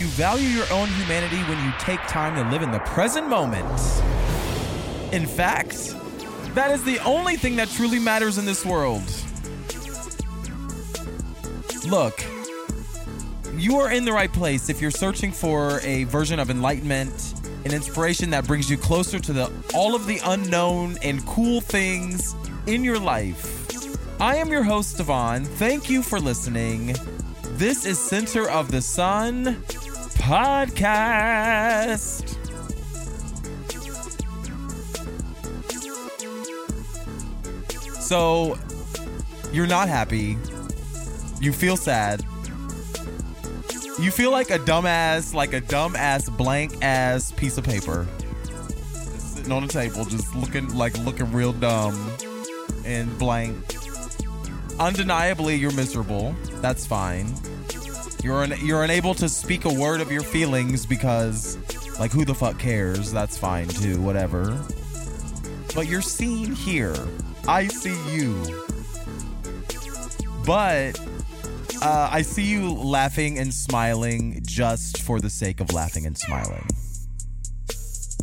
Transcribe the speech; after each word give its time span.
You 0.00 0.06
value 0.06 0.48
your 0.48 0.64
own 0.72 0.88
humanity 0.88 1.36
when 1.42 1.62
you 1.62 1.72
take 1.78 2.00
time 2.06 2.34
to 2.34 2.50
live 2.50 2.62
in 2.62 2.70
the 2.70 2.78
present 2.78 3.28
moment. 3.28 3.68
In 5.12 5.26
fact, 5.26 5.94
that 6.54 6.70
is 6.70 6.82
the 6.84 6.98
only 7.00 7.36
thing 7.36 7.56
that 7.56 7.68
truly 7.68 7.98
matters 7.98 8.38
in 8.38 8.46
this 8.46 8.64
world. 8.64 9.02
Look, 11.86 12.24
you 13.58 13.76
are 13.76 13.92
in 13.92 14.06
the 14.06 14.12
right 14.12 14.32
place 14.32 14.70
if 14.70 14.80
you're 14.80 14.90
searching 14.90 15.32
for 15.32 15.80
a 15.82 16.04
version 16.04 16.38
of 16.38 16.48
enlightenment, 16.48 17.34
an 17.66 17.74
inspiration 17.74 18.30
that 18.30 18.46
brings 18.46 18.70
you 18.70 18.78
closer 18.78 19.18
to 19.18 19.34
the 19.34 19.52
all 19.74 19.94
of 19.94 20.06
the 20.06 20.18
unknown 20.24 20.96
and 21.02 21.26
cool 21.26 21.60
things 21.60 22.34
in 22.66 22.84
your 22.84 22.98
life. 22.98 24.18
I 24.18 24.36
am 24.36 24.48
your 24.48 24.62
host, 24.62 24.96
Devon. 24.96 25.44
Thank 25.44 25.90
you 25.90 26.02
for 26.02 26.18
listening. 26.18 26.94
This 27.58 27.84
is 27.84 27.98
Center 27.98 28.48
of 28.48 28.70
the 28.70 28.80
Sun 28.80 29.62
podcast. 30.20 32.36
So, 38.00 38.58
you're 39.52 39.66
not 39.66 39.88
happy. 39.88 40.36
You 41.40 41.52
feel 41.52 41.76
sad. 41.76 42.22
You 43.98 44.10
feel 44.10 44.30
like 44.30 44.50
a 44.50 44.58
dumbass, 44.58 45.34
like 45.34 45.52
a 45.52 45.60
dumbass 45.60 46.34
blank 46.36 46.72
ass 46.82 47.32
piece 47.32 47.58
of 47.58 47.64
paper. 47.64 48.06
Just 48.44 49.36
sitting 49.36 49.52
on 49.52 49.66
the 49.66 49.72
table, 49.72 50.04
just 50.04 50.34
looking 50.34 50.74
like 50.76 50.96
looking 50.98 51.30
real 51.32 51.52
dumb 51.52 52.12
and 52.84 53.16
blank. 53.18 53.56
Undeniably, 54.78 55.56
you're 55.56 55.72
miserable. 55.72 56.34
That's 56.60 56.86
fine. 56.86 57.34
You're 58.22 58.42
un- 58.42 58.58
you're 58.62 58.84
unable 58.84 59.14
to 59.14 59.28
speak 59.28 59.64
a 59.64 59.72
word 59.72 60.00
of 60.00 60.12
your 60.12 60.22
feelings 60.22 60.84
because, 60.84 61.56
like, 61.98 62.12
who 62.12 62.24
the 62.24 62.34
fuck 62.34 62.58
cares? 62.58 63.10
That's 63.12 63.38
fine 63.38 63.68
too. 63.68 64.00
Whatever. 64.00 64.62
But 65.74 65.86
you're 65.86 66.02
seen 66.02 66.52
here. 66.52 66.96
I 67.48 67.68
see 67.68 67.96
you. 68.14 68.64
But 70.44 71.00
uh, 71.82 72.08
I 72.12 72.22
see 72.22 72.44
you 72.44 72.72
laughing 72.72 73.38
and 73.38 73.54
smiling 73.54 74.40
just 74.44 75.00
for 75.02 75.20
the 75.20 75.30
sake 75.30 75.60
of 75.60 75.72
laughing 75.72 76.06
and 76.06 76.16
smiling. 76.18 76.66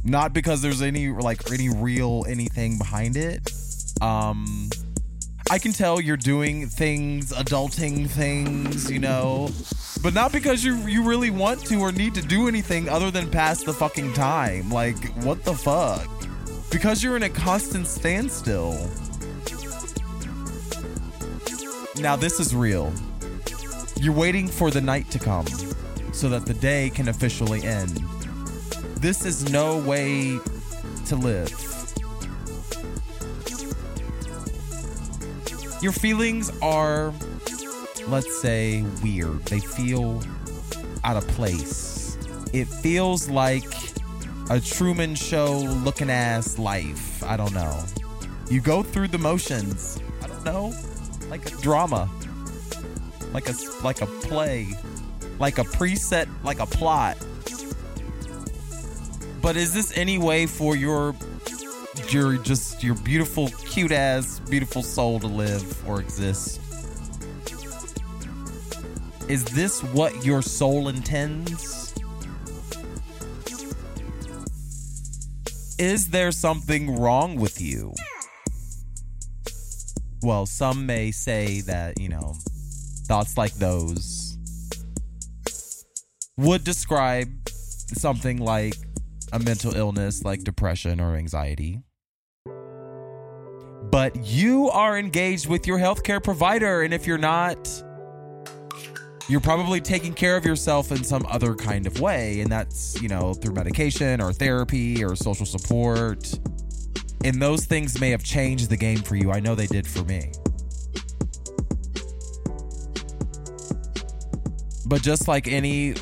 Not 0.04 0.32
because 0.34 0.62
there's 0.62 0.82
any 0.82 1.10
like 1.10 1.52
any 1.52 1.70
real 1.70 2.24
anything 2.30 2.78
behind 2.78 3.18
it. 3.18 3.52
Um 4.02 4.70
I 5.50 5.60
can 5.60 5.72
tell 5.72 6.02
you're 6.02 6.18
doing 6.18 6.68
things, 6.68 7.32
adulting 7.32 8.10
things, 8.10 8.92
you 8.92 9.00
know, 9.00 9.50
but 10.02 10.14
not 10.14 10.32
because 10.32 10.64
you 10.64 10.76
you 10.88 11.04
really 11.04 11.30
want 11.30 11.66
to 11.66 11.80
or 11.80 11.92
need 11.92 12.14
to 12.16 12.22
do 12.22 12.48
anything 12.48 12.90
other 12.90 13.12
than 13.12 13.30
pass 13.30 13.64
the 13.64 13.74
fucking 13.74 14.14
time. 14.14 14.70
Like 14.70 15.14
what 15.24 15.44
the 15.44 15.54
fuck? 15.54 16.08
Because 16.72 17.04
you're 17.04 17.16
in 17.16 17.24
a 17.24 17.30
constant 17.30 17.88
standstill. 17.88 18.74
Now 22.00 22.16
this 22.16 22.40
is 22.40 22.56
real. 22.56 22.94
You're 24.00 24.14
waiting 24.14 24.48
for 24.48 24.70
the 24.70 24.82
night 24.82 25.10
to 25.12 25.20
come 25.20 25.48
so 26.12 26.30
that 26.30 26.46
the 26.46 26.54
day 26.54 26.92
can 26.94 27.08
officially 27.08 27.64
end. 27.64 27.98
This 28.98 29.26
is 29.26 29.52
no 29.52 29.78
way 29.80 30.40
to 31.06 31.16
live. 31.16 31.50
Your 35.82 35.92
feelings 35.92 36.52
are, 36.62 37.14
let's 38.10 38.42
say, 38.42 38.84
weird. 39.04 39.44
They 39.46 39.60
feel 39.60 40.22
out 41.04 41.18
of 41.18 41.28
place. 41.30 42.18
It 42.54 42.66
feels 42.66 43.30
like 43.30 43.66
a 44.50 44.60
Truman 44.60 45.16
Show 45.16 45.58
looking 45.84 46.10
ass 46.10 46.58
life. 46.58 47.24
I 47.24 47.38
don't 47.38 47.54
know. 47.54 47.84
You 48.50 48.62
go 48.62 48.84
through 48.84 49.10
the 49.10 49.18
motions. 49.18 50.00
I 50.24 50.28
don't 50.28 50.44
know. 50.46 50.74
Like 51.30 51.46
a 51.52 51.56
drama 51.58 52.10
like 53.34 53.50
a 53.50 53.56
like 53.84 54.02
a 54.02 54.06
play, 54.06 54.68
like 55.40 55.58
a 55.58 55.64
preset, 55.64 56.28
like 56.44 56.60
a 56.60 56.66
plot. 56.66 57.18
But 59.42 59.56
is 59.56 59.74
this 59.74 59.96
any 59.98 60.18
way 60.18 60.46
for 60.46 60.76
your 60.76 61.16
your 62.10 62.38
just 62.38 62.84
your 62.84 62.96
beautiful, 62.96 63.50
cute 63.50 63.92
ass, 63.92 64.40
beautiful 64.50 64.82
soul 64.82 65.20
to 65.20 65.28
live 65.28 65.88
or 65.88 66.00
exist? 66.00 66.62
Is 69.30 69.44
this 69.44 69.84
what 69.84 70.26
your 70.26 70.42
soul 70.42 70.88
intends? 70.88 71.94
Is 75.78 76.10
there 76.10 76.32
something 76.32 76.96
wrong 76.98 77.36
with 77.36 77.60
you? 77.60 77.94
Well, 80.24 80.46
some 80.46 80.86
may 80.86 81.12
say 81.12 81.60
that, 81.62 82.00
you 82.00 82.08
know, 82.08 82.36
thoughts 83.06 83.38
like 83.38 83.54
those 83.56 84.38
would 86.38 86.64
describe 86.64 87.50
something 87.50 88.38
like 88.38 88.76
a 89.34 89.40
mental 89.40 89.76
illness 89.76 90.24
like 90.24 90.46
depression 90.46 91.02
or 91.02 91.16
anxiety. 91.16 91.82
But 93.92 94.16
you 94.26 94.70
are 94.70 94.98
engaged 94.98 95.48
with 95.48 95.68
your 95.68 95.80
healthcare 95.80 96.24
provider, 96.24 96.82
and 96.82 96.94
if 96.94 97.06
you're 97.06 97.18
not, 97.18 97.84
you're 99.30 99.42
probably 99.42 99.82
taking 99.82 100.14
care 100.14 100.38
of 100.38 100.46
yourself 100.46 100.92
in 100.92 101.04
some 101.04 101.26
other 101.30 101.54
kind 101.54 101.86
of 101.86 102.00
way, 102.00 102.40
and 102.40 102.52
that's, 102.52 103.02
you 103.02 103.10
know, 103.10 103.34
through 103.34 103.54
medication 103.54 104.22
or 104.22 104.32
therapy 104.32 105.04
or 105.04 105.16
social 105.16 105.46
support. 105.46 106.34
And 107.26 107.42
those 107.42 107.66
things 107.66 108.00
may 108.00 108.12
have 108.12 108.24
changed 108.24 108.70
the 108.70 108.78
game 108.78 109.00
for 109.00 109.16
you. 109.16 109.32
I 109.32 109.40
know 109.40 109.54
they 109.54 109.68
did 109.68 109.86
for 109.86 110.04
me. 110.06 110.32
But 114.86 115.02
just 115.02 115.28
like 115.28 115.50
any 115.50 115.96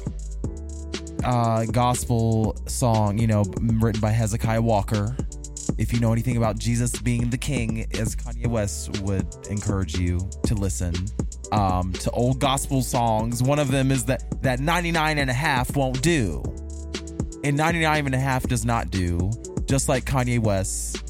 uh, 1.23 1.65
gospel 1.65 2.55
song, 2.67 3.17
you 3.17 3.25
know, 3.25 3.43
written 3.59 3.99
by 3.99 4.11
Hezekiah 4.11 4.61
Walker, 4.61 5.17
if 5.79 5.91
you 5.91 5.99
know 5.99 6.13
anything 6.13 6.37
about 6.37 6.59
Jesus 6.59 6.95
being 7.01 7.31
the 7.31 7.37
king, 7.37 7.87
as 7.97 8.15
Kanye 8.15 8.45
West 8.45 9.01
would 9.01 9.25
encourage 9.49 9.97
you 9.97 10.29
to 10.43 10.53
listen, 10.53 10.93
um, 11.51 11.93
to 11.93 12.11
old 12.11 12.39
gospel 12.39 12.81
songs. 12.81 13.41
One 13.43 13.59
of 13.59 13.69
them 13.71 13.91
is 13.91 14.05
that 14.05 14.41
that 14.41 14.59
99 14.59 15.17
and 15.17 15.29
a 15.29 15.33
half 15.33 15.75
won't 15.75 16.01
do. 16.01 16.43
And 17.43 17.55
99 17.55 18.07
and 18.07 18.15
a 18.15 18.19
half 18.19 18.43
does 18.47 18.65
not 18.65 18.89
do, 18.89 19.31
just 19.65 19.87
like 19.87 20.05
Kanye 20.05 20.39
West's 20.39 21.03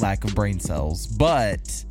lack 0.00 0.24
of 0.24 0.34
brain 0.34 0.58
cells. 0.60 1.06
But 1.06 1.84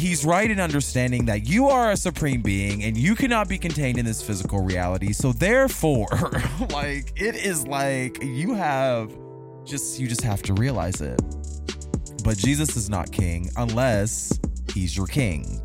he's 0.00 0.24
right 0.24 0.50
in 0.50 0.58
understanding 0.60 1.26
that 1.26 1.46
you 1.46 1.68
are 1.68 1.90
a 1.92 1.96
supreme 1.96 2.40
being 2.40 2.84
and 2.84 2.96
you 2.96 3.14
cannot 3.14 3.48
be 3.48 3.58
contained 3.58 3.98
in 3.98 4.06
this 4.06 4.22
physical 4.22 4.60
reality. 4.60 5.12
So 5.12 5.32
therefore, 5.32 6.08
like 6.70 7.12
it 7.16 7.36
is 7.36 7.66
like 7.66 8.22
you 8.22 8.54
have 8.54 9.14
just 9.64 10.00
you 10.00 10.08
just 10.08 10.22
have 10.22 10.42
to 10.42 10.54
realize 10.54 11.00
it. 11.00 11.20
But 12.24 12.36
Jesus 12.36 12.76
is 12.76 12.90
not 12.90 13.12
king 13.12 13.50
unless 13.56 14.38
he's 14.72 14.96
your 14.96 15.06
king. 15.06 15.60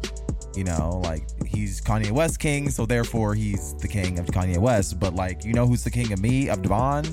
You 0.56 0.64
know, 0.64 1.02
like 1.04 1.28
he's 1.46 1.82
Kanye 1.82 2.12
West 2.12 2.40
king, 2.40 2.70
so 2.70 2.86
therefore 2.86 3.36
he's 3.36 3.74
the 3.76 3.88
king 3.88 4.20
of 4.20 4.28
Kanye 4.28 4.58
West. 4.58 5.00
But 5.00 5.16
like, 5.16 5.44
you 5.44 5.54
know 5.54 5.68
who's 5.68 5.84
the 5.84 5.92
king 5.92 6.14
of 6.14 6.22
me, 6.22 6.50
of 6.50 6.62
Devon? 6.62 7.04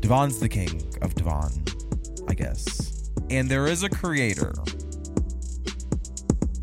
Devon's 0.00 0.38
the 0.38 0.48
king 0.48 0.82
of 1.02 1.14
Devon, 1.14 1.64
I 2.28 2.34
guess. 2.34 3.10
And 3.30 3.48
there 3.48 3.66
is 3.66 3.82
a 3.82 3.88
creator. 3.88 4.52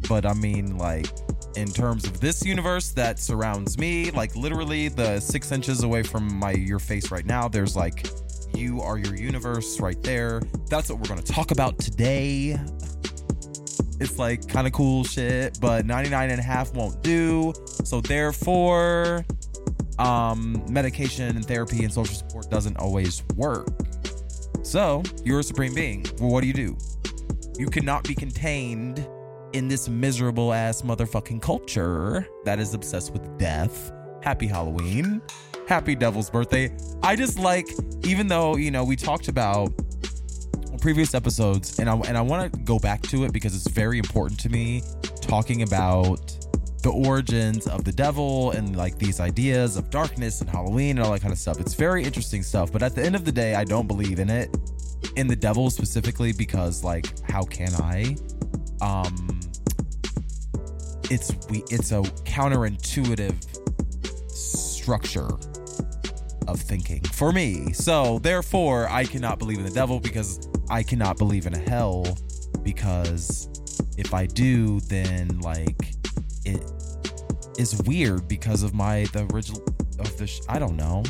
But 0.10 0.26
I 0.26 0.34
mean, 0.34 0.78
like, 0.78 1.08
in 1.56 1.72
terms 1.72 2.06
of 2.06 2.20
this 2.20 2.46
universe 2.46 2.92
that 2.92 3.20
surrounds 3.20 3.78
me, 3.78 4.12
like 4.12 4.36
literally 4.36 4.90
the 4.90 5.20
six 5.20 5.52
inches 5.52 5.84
away 5.84 6.04
from 6.04 6.34
my 6.38 6.52
your 6.52 6.80
face 6.80 7.12
right 7.12 7.26
now, 7.26 7.48
there's 7.48 7.76
like 7.76 8.08
you 8.56 8.82
are 8.82 8.98
your 8.98 9.16
universe 9.16 9.80
right 9.80 10.02
there. 10.04 10.42
That's 10.70 10.90
what 10.90 11.00
we're 11.00 11.08
gonna 11.08 11.22
talk 11.22 11.52
about 11.52 11.78
today. 11.80 12.60
It's 14.00 14.20
like 14.20 14.48
kind 14.48 14.68
of 14.68 14.74
cool 14.74 15.04
shit, 15.04 15.60
but 15.62 15.86
99 15.86 16.30
and 16.30 16.40
a 16.40 16.44
half 16.44 16.74
won't 16.74 17.02
do. 17.02 17.54
So 17.84 18.02
therefore, 18.02 19.26
um, 20.00 20.64
medication 20.70 21.36
and 21.36 21.46
therapy 21.46 21.84
and 21.84 21.94
social 21.94 22.16
support 22.16 22.50
doesn't 22.50 22.78
always 22.78 23.24
work. 23.36 23.68
So 24.64 25.04
you're 25.24 25.40
a 25.40 25.44
supreme 25.44 25.74
being. 25.74 26.06
Well, 26.20 26.32
what 26.32 26.42
do 26.42 26.48
you 26.48 26.54
do? 26.54 26.78
You 27.58 27.68
cannot 27.68 28.04
be 28.04 28.16
contained 28.16 29.08
in 29.54 29.70
this 29.70 29.88
miserable 29.88 30.52
ass 30.52 30.82
motherfucking 30.82 31.42
culture 31.42 32.28
that 32.44 32.60
is 32.60 32.74
obsessed 32.74 33.14
with 33.14 33.38
death. 33.38 33.94
Happy 34.22 34.48
Halloween. 34.48 35.22
Happy 35.68 35.96
Devil's 35.96 36.30
Birthday. 36.30 36.76
I 37.02 37.16
just 37.16 37.40
like, 37.40 37.68
even 38.04 38.28
though, 38.28 38.58
you 38.58 38.72
know, 38.72 38.84
we 38.84 38.96
talked 38.96 39.30
about 39.30 39.72
previous 40.86 41.16
episodes, 41.16 41.80
and 41.80 41.90
I 41.90 41.96
and 41.96 42.16
I 42.16 42.22
want 42.22 42.54
to 42.54 42.60
go 42.60 42.78
back 42.78 43.02
to 43.08 43.24
it 43.24 43.34
because 43.34 43.56
it's 43.56 43.68
very 43.68 43.98
important 43.98 44.40
to 44.42 44.50
me. 44.50 44.84
Talking 45.20 45.64
about 45.64 46.20
the 46.84 46.92
origins 46.92 47.66
of 47.66 47.84
the 47.84 47.92
devil 47.92 48.52
and 48.52 48.78
like 48.78 49.00
these 49.00 49.20
ideas 49.20 49.78
of 49.78 49.90
darkness 49.90 50.42
and 50.42 50.50
Halloween 50.50 51.00
and 51.00 51.00
all 51.08 51.12
that 51.12 51.22
kind 51.22 51.32
of 51.32 51.40
stuff. 51.40 51.60
It's 51.60 51.74
very 51.74 52.04
interesting 52.04 52.44
stuff. 52.44 52.72
But 52.72 52.84
at 52.84 52.94
the 52.94 53.04
end 53.04 53.16
of 53.16 53.26
the 53.26 53.32
day, 53.32 53.56
I 53.56 53.64
don't 53.64 53.88
believe 53.88 54.20
in 54.20 54.30
it, 54.30 54.56
in 55.16 55.26
the 55.26 55.36
devil 55.36 55.72
specifically, 55.72 56.34
because 56.34 56.84
like, 56.84 57.20
how 57.28 57.42
can 57.42 57.74
I? 57.82 58.16
Um, 58.80 59.40
it's 61.10 61.34
we 61.50 61.64
it's 61.72 61.92
a 61.94 62.04
counterintuitive 62.30 63.34
structure 64.30 65.32
of 66.48 66.62
thinking 66.62 67.02
for 67.06 67.32
me. 67.32 67.74
So 67.74 68.20
therefore, 68.20 68.88
I 68.88 69.06
cannot 69.06 69.40
believe 69.40 69.58
in 69.58 69.66
the 69.66 69.72
devil 69.72 70.00
because 70.00 70.48
I 70.70 70.84
cannot 70.84 71.18
believe 71.18 71.46
in 71.46 71.54
hell 71.54 72.18
because 72.64 73.50
if 73.98 74.14
I 74.14 74.26
do, 74.26 74.80
then 74.82 75.40
like 75.40 75.94
it 76.44 76.64
is 77.58 77.82
weird 77.84 78.28
because 78.28 78.64
of 78.64 78.74
my 78.74 79.06
the 79.14 79.28
original 79.34 79.64
of 80.00 80.18
the 80.18 80.28
sh- 80.28 80.42
I 80.50 80.60
don't 80.60 80.76
know. 80.76 81.04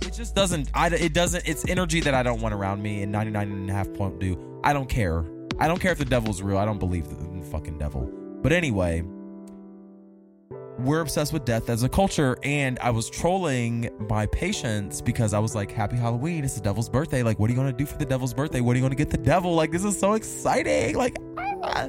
It 0.00 0.14
just 0.14 0.34
doesn't 0.34 0.70
I 0.74 0.88
it 0.88 1.12
doesn't 1.14 1.48
it's 1.48 1.68
energy 1.68 2.00
that 2.00 2.14
I 2.14 2.22
don't 2.22 2.40
want 2.40 2.54
around 2.54 2.82
me 2.82 3.02
and 3.02 3.12
99 3.12 3.50
and 3.50 3.70
a 3.70 3.72
half 3.72 3.92
point 3.94 4.18
do. 4.18 4.60
I 4.64 4.72
don't 4.72 4.88
care. 4.88 5.24
I 5.58 5.68
don't 5.68 5.80
care 5.80 5.92
if 5.92 5.98
the 5.98 6.04
devil's 6.04 6.42
real. 6.42 6.58
I 6.58 6.64
don't 6.64 6.78
believe 6.78 7.08
the 7.08 7.46
fucking 7.50 7.78
devil. 7.78 8.10
But 8.42 8.52
anyway, 8.52 9.04
we're 10.84 11.00
obsessed 11.00 11.32
with 11.32 11.44
death 11.44 11.68
as 11.68 11.82
a 11.82 11.88
culture. 11.88 12.36
And 12.42 12.78
i 12.80 12.90
was 12.90 13.08
trolling 13.08 13.90
my 14.08 14.26
patients 14.26 15.00
because 15.00 15.32
i 15.34 15.38
was 15.38 15.54
like 15.54 15.70
happy 15.70 15.96
halloween. 15.96 16.44
It's 16.44 16.54
the 16.54 16.60
devil's 16.60 16.88
birthday. 16.88 17.22
Like 17.22 17.38
what 17.38 17.48
are 17.48 17.52
you 17.52 17.56
going 17.56 17.70
to 17.70 17.76
do 17.76 17.86
for 17.86 17.96
the 17.96 18.04
devil's 18.04 18.34
birthday? 18.34 18.60
What 18.60 18.74
are 18.74 18.78
you 18.78 18.82
going 18.82 18.90
to 18.90 18.96
get 18.96 19.10
the 19.10 19.18
devil? 19.18 19.54
Like 19.54 19.70
this 19.70 19.84
is 19.84 19.98
so 19.98 20.14
exciting. 20.14 20.96
Like 20.96 21.16
ah. 21.36 21.88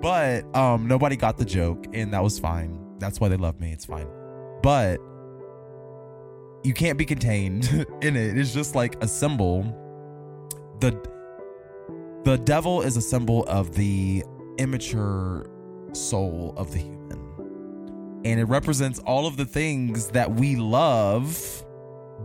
but 0.00 0.54
um 0.56 0.86
nobody 0.86 1.16
got 1.16 1.38
the 1.38 1.44
joke 1.44 1.86
and 1.92 2.12
that 2.12 2.22
was 2.22 2.38
fine. 2.38 2.78
That's 2.98 3.20
why 3.20 3.28
they 3.28 3.36
love 3.36 3.60
me. 3.60 3.72
It's 3.72 3.86
fine. 3.86 4.08
But 4.62 4.98
you 6.62 6.74
can't 6.74 6.98
be 6.98 7.06
contained 7.06 7.68
in 8.02 8.16
it. 8.16 8.38
It's 8.38 8.52
just 8.52 8.74
like 8.74 9.02
a 9.02 9.08
symbol. 9.08 9.62
The 10.80 10.92
the 12.24 12.36
devil 12.36 12.82
is 12.82 12.96
a 12.96 13.02
symbol 13.02 13.44
of 13.46 13.74
the 13.74 14.22
immature 14.58 15.48
soul 15.92 16.52
of 16.56 16.70
the 16.70 16.78
human 16.78 16.99
and 18.24 18.38
it 18.38 18.44
represents 18.44 18.98
all 19.00 19.26
of 19.26 19.36
the 19.36 19.46
things 19.46 20.08
that 20.08 20.30
we 20.30 20.56
love, 20.56 21.64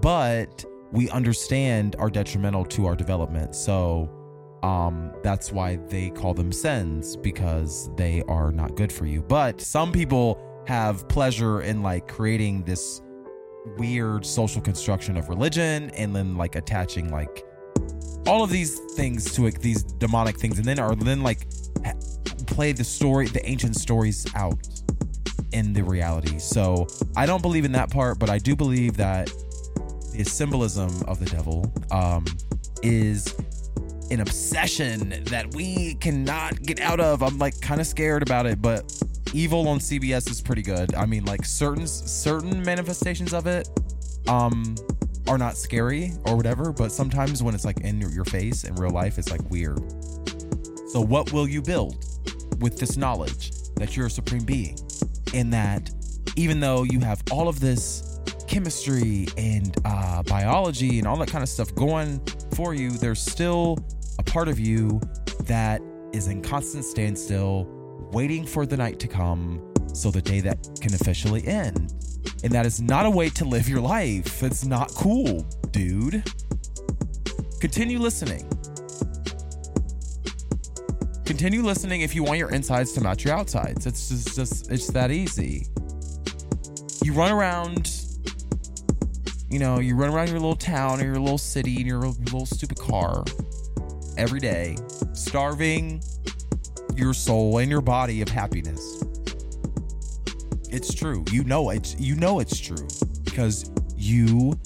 but 0.02 0.66
we 0.92 1.10
understand 1.10 1.96
are 2.00 2.10
detrimental 2.10 2.66
to 2.66 2.86
our 2.86 2.96
development. 2.96 3.56
So 3.56 4.10
um, 4.64 5.14
that's 5.24 5.52
why 5.52 5.78
they 5.90 6.10
call 6.10 6.34
them 6.34 6.52
sins 6.52 7.16
because 7.16 7.90
they 7.96 8.24
are 8.24 8.52
not 8.52 8.76
good 8.76 8.92
for 8.92 9.06
you. 9.06 9.22
But 9.22 9.62
some 9.62 9.92
people 9.92 10.42
have 10.68 11.08
pleasure 11.08 11.62
in 11.62 11.82
like 11.82 12.08
creating 12.08 12.64
this 12.64 13.02
weird 13.78 14.26
social 14.26 14.62
construction 14.62 15.18
of 15.18 15.30
religion 15.30 15.92
and 15.92 16.16
then 16.16 16.36
like 16.36 16.56
attaching 16.56 17.12
like 17.12 17.46
all 18.28 18.44
of 18.44 18.50
these 18.50 18.80
things 18.96 19.34
to 19.36 19.48
it, 19.48 19.60
these 19.62 19.84
demonic 19.84 20.38
things, 20.40 20.58
and 20.58 20.66
then 20.66 20.80
are 20.80 20.96
then 20.96 21.22
like 21.22 21.48
play 22.48 22.72
the 22.72 22.84
story, 22.84 23.28
the 23.28 23.48
ancient 23.48 23.76
stories 23.76 24.26
out 24.36 24.58
in 25.56 25.72
the 25.72 25.82
reality. 25.82 26.38
So 26.38 26.86
I 27.16 27.26
don't 27.26 27.42
believe 27.42 27.64
in 27.64 27.72
that 27.72 27.90
part, 27.90 28.20
but 28.20 28.30
I 28.30 28.38
do 28.38 28.58
believe 28.58 28.98
that 28.98 29.32
the 30.12 30.26
symbolism 30.26 30.90
of 31.08 31.18
the 31.20 31.26
devil 31.26 31.72
um, 31.92 32.26
is 32.84 33.34
an 34.12 34.20
obsession 34.20 35.24
that 35.26 35.56
we 35.56 35.96
cannot 35.96 36.62
get 36.62 36.82
out 36.82 37.00
of. 37.00 37.24
I'm 37.24 37.38
like 37.38 37.60
kind 37.62 37.80
of 37.80 37.88
scared 37.88 38.22
about 38.22 38.46
it, 38.46 38.62
but 38.62 39.02
evil 39.34 39.70
on 39.70 39.80
CBS 39.80 40.30
is 40.30 40.42
pretty 40.42 40.62
good. 40.62 40.94
I 40.94 41.06
mean, 41.06 41.24
like 41.24 41.46
certain 41.46 41.88
certain 41.88 42.62
manifestations 42.62 43.34
of 43.34 43.48
it 43.48 43.70
um 44.28 44.76
are 45.28 45.38
not 45.38 45.56
scary 45.56 46.12
or 46.26 46.36
whatever, 46.36 46.74
but 46.74 46.92
sometimes 46.92 47.42
when 47.42 47.56
it's 47.56 47.66
like 47.66 47.80
in 47.80 48.02
your 48.12 48.26
face 48.26 48.66
in 48.66 48.76
real 48.76 48.92
life, 48.92 49.18
it's 49.18 49.32
like 49.32 49.42
weird. 49.50 49.80
So 50.90 51.00
what 51.00 51.32
will 51.32 51.48
you 51.48 51.62
build 51.62 52.06
with 52.60 52.78
this 52.78 52.98
knowledge 52.98 53.52
that 53.76 53.96
you're 53.96 54.08
a 54.08 54.10
supreme 54.10 54.44
being? 54.44 54.78
In 55.36 55.50
that 55.50 55.92
even 56.38 56.60
though 56.60 56.84
you 56.84 57.00
have 57.02 57.22
all 57.30 57.48
of 57.48 57.60
this 57.60 58.20
chemistry 58.48 59.28
and 59.38 59.76
uh, 59.86 60.24
biology 60.24 60.98
and 60.98 61.08
all 61.08 61.18
that 61.18 61.30
kind 61.30 61.44
of 61.44 61.50
stuff 61.50 61.74
going 61.76 62.20
for 62.56 62.74
you, 62.74 62.90
there's 62.92 63.20
still 63.22 63.78
a 64.18 64.24
part 64.24 64.48
of 64.48 64.60
you 64.60 65.00
that 65.44 65.82
is 66.14 66.28
in 66.28 66.42
constant 66.42 66.86
standstill, 66.86 67.68
waiting 68.12 68.46
for 68.46 68.66
the 68.66 68.78
night 68.78 69.00
to 69.00 69.08
come 69.08 69.74
so 69.94 70.10
the 70.10 70.22
day 70.22 70.40
that 70.40 70.58
can 70.82 70.94
officially 70.94 71.46
end. 71.46 71.94
And 72.44 72.52
that 72.54 72.66
is 72.66 72.82
not 72.82 73.06
a 73.06 73.10
way 73.10 73.30
to 73.30 73.46
live 73.46 73.68
your 73.68 73.82
life. 73.82 74.42
It's 74.42 74.66
not 74.66 74.90
cool, 74.92 75.42
dude. 75.72 76.24
Continue 77.60 78.00
listening. 78.00 78.48
Continue 81.26 81.64
listening 81.64 82.02
if 82.02 82.14
you 82.14 82.24
want 82.24 82.38
your 82.38 82.52
insides 82.52 82.92
to 82.94 83.02
match 83.02 83.26
your 83.26 83.34
outsides. 83.34 83.88
It's 83.88 84.10
just, 84.10 84.36
just 84.36 84.72
it's 84.72 84.88
that 84.92 85.10
easy. 85.10 85.66
You 87.04 87.14
run 87.14 87.32
around, 87.32 87.92
you 89.50 89.58
know, 89.58 89.80
you 89.80 89.96
run 89.96 90.12
around 90.12 90.30
your 90.30 90.40
little 90.40 90.56
town 90.56 91.02
or 91.02 91.06
your 91.06 91.20
little 91.20 91.40
city 91.40 91.82
in 91.82 91.88
your 91.88 91.98
little 91.98 92.46
stupid 92.46 92.78
car 92.78 93.24
every 94.20 94.40
day, 94.40 94.78
starving 95.14 96.04
your 96.96 97.14
soul 97.14 97.58
and 97.58 97.72
your 97.72 97.82
body 97.82 98.22
of 98.22 98.30
happiness. 98.30 99.04
It's 100.70 100.94
true. 100.94 101.26
You 101.32 101.44
know 101.44 101.72
it. 101.72 101.96
You 102.00 102.16
know 102.16 102.40
it's 102.40 102.60
true 102.60 102.88
because 103.24 103.72
you 103.98 104.60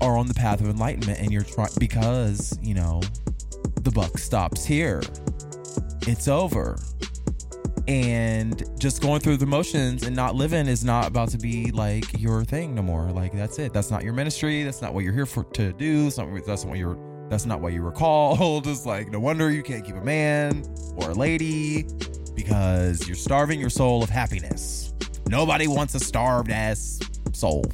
are 0.00 0.16
on 0.16 0.26
the 0.26 0.34
path 0.34 0.62
of 0.62 0.70
enlightenment 0.70 1.20
and 1.20 1.30
you're 1.30 1.44
trying 1.44 1.68
because, 1.78 2.58
you 2.62 2.72
know, 2.72 3.02
the 3.82 3.90
buck 3.90 4.16
stops 4.16 4.64
here 4.64 5.02
it's 6.06 6.28
over. 6.28 6.78
And 7.88 8.62
just 8.78 9.02
going 9.02 9.20
through 9.20 9.38
the 9.38 9.46
motions 9.46 10.04
and 10.04 10.14
not 10.14 10.34
living 10.34 10.68
is 10.68 10.84
not 10.84 11.08
about 11.08 11.30
to 11.30 11.38
be 11.38 11.72
like 11.72 12.20
your 12.20 12.44
thing 12.44 12.74
no 12.74 12.82
more. 12.82 13.10
Like 13.10 13.32
that's 13.32 13.58
it. 13.58 13.72
That's 13.72 13.90
not 13.90 14.04
your 14.04 14.12
ministry. 14.12 14.62
That's 14.62 14.80
not 14.80 14.94
what 14.94 15.02
you're 15.02 15.12
here 15.12 15.26
for 15.26 15.44
to 15.44 15.72
do. 15.72 16.04
That's 16.04 16.18
not, 16.18 16.28
that's 16.46 16.64
what 16.64 16.78
you're 16.78 16.98
that's 17.28 17.46
not 17.46 17.60
why 17.60 17.70
you 17.70 17.82
were 17.82 17.92
called. 17.92 18.66
It's 18.66 18.86
like 18.86 19.10
no 19.10 19.18
wonder 19.18 19.50
you 19.50 19.62
can't 19.62 19.84
keep 19.84 19.96
a 19.96 20.04
man 20.04 20.64
or 20.96 21.10
a 21.10 21.14
lady 21.14 21.86
because 22.34 23.06
you're 23.06 23.16
starving 23.16 23.58
your 23.58 23.70
soul 23.70 24.02
of 24.02 24.10
happiness. 24.10 24.92
Nobody 25.28 25.68
wants 25.68 25.94
a 25.94 26.00
starved 26.00 26.50
ass 26.50 26.98
soul, 27.32 27.64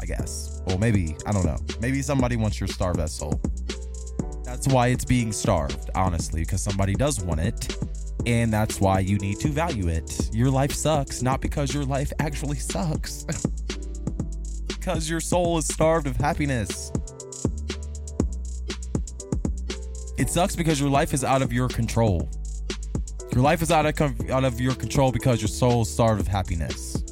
I 0.00 0.06
guess. 0.06 0.62
Well, 0.66 0.78
maybe, 0.78 1.16
I 1.26 1.32
don't 1.32 1.44
know. 1.44 1.58
Maybe 1.80 2.02
somebody 2.02 2.36
wants 2.36 2.60
your 2.60 2.68
starved 2.68 3.00
ass 3.00 3.12
soul. 3.12 3.40
That's 4.48 4.66
why 4.68 4.86
it's 4.86 5.04
being 5.04 5.30
starved, 5.30 5.90
honestly, 5.94 6.40
because 6.40 6.62
somebody 6.62 6.94
does 6.94 7.20
want 7.20 7.38
it. 7.38 7.76
And 8.24 8.50
that's 8.50 8.80
why 8.80 9.00
you 9.00 9.18
need 9.18 9.38
to 9.40 9.48
value 9.48 9.88
it. 9.88 10.30
Your 10.32 10.50
life 10.50 10.72
sucks, 10.72 11.20
not 11.20 11.42
because 11.42 11.74
your 11.74 11.84
life 11.84 12.10
actually 12.18 12.56
sucks. 12.56 13.24
because 14.66 15.08
your 15.08 15.20
soul 15.20 15.58
is 15.58 15.66
starved 15.68 16.06
of 16.06 16.16
happiness. 16.16 16.90
It 20.16 20.30
sucks 20.30 20.56
because 20.56 20.80
your 20.80 20.88
life 20.88 21.12
is 21.12 21.24
out 21.24 21.42
of 21.42 21.52
your 21.52 21.68
control. 21.68 22.30
Your 23.34 23.42
life 23.42 23.60
is 23.60 23.70
out 23.70 23.84
of 23.84 24.30
out 24.30 24.44
of 24.44 24.58
your 24.62 24.74
control 24.74 25.12
because 25.12 25.42
your 25.42 25.48
soul 25.48 25.82
is 25.82 25.92
starved 25.92 26.22
of 26.22 26.26
happiness. 26.26 27.04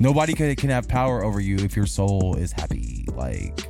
Nobody 0.00 0.32
can, 0.32 0.56
can 0.56 0.70
have 0.70 0.88
power 0.88 1.22
over 1.22 1.40
you 1.40 1.56
if 1.56 1.76
your 1.76 1.86
soul 1.86 2.36
is 2.36 2.52
happy. 2.52 3.04
Like 3.12 3.65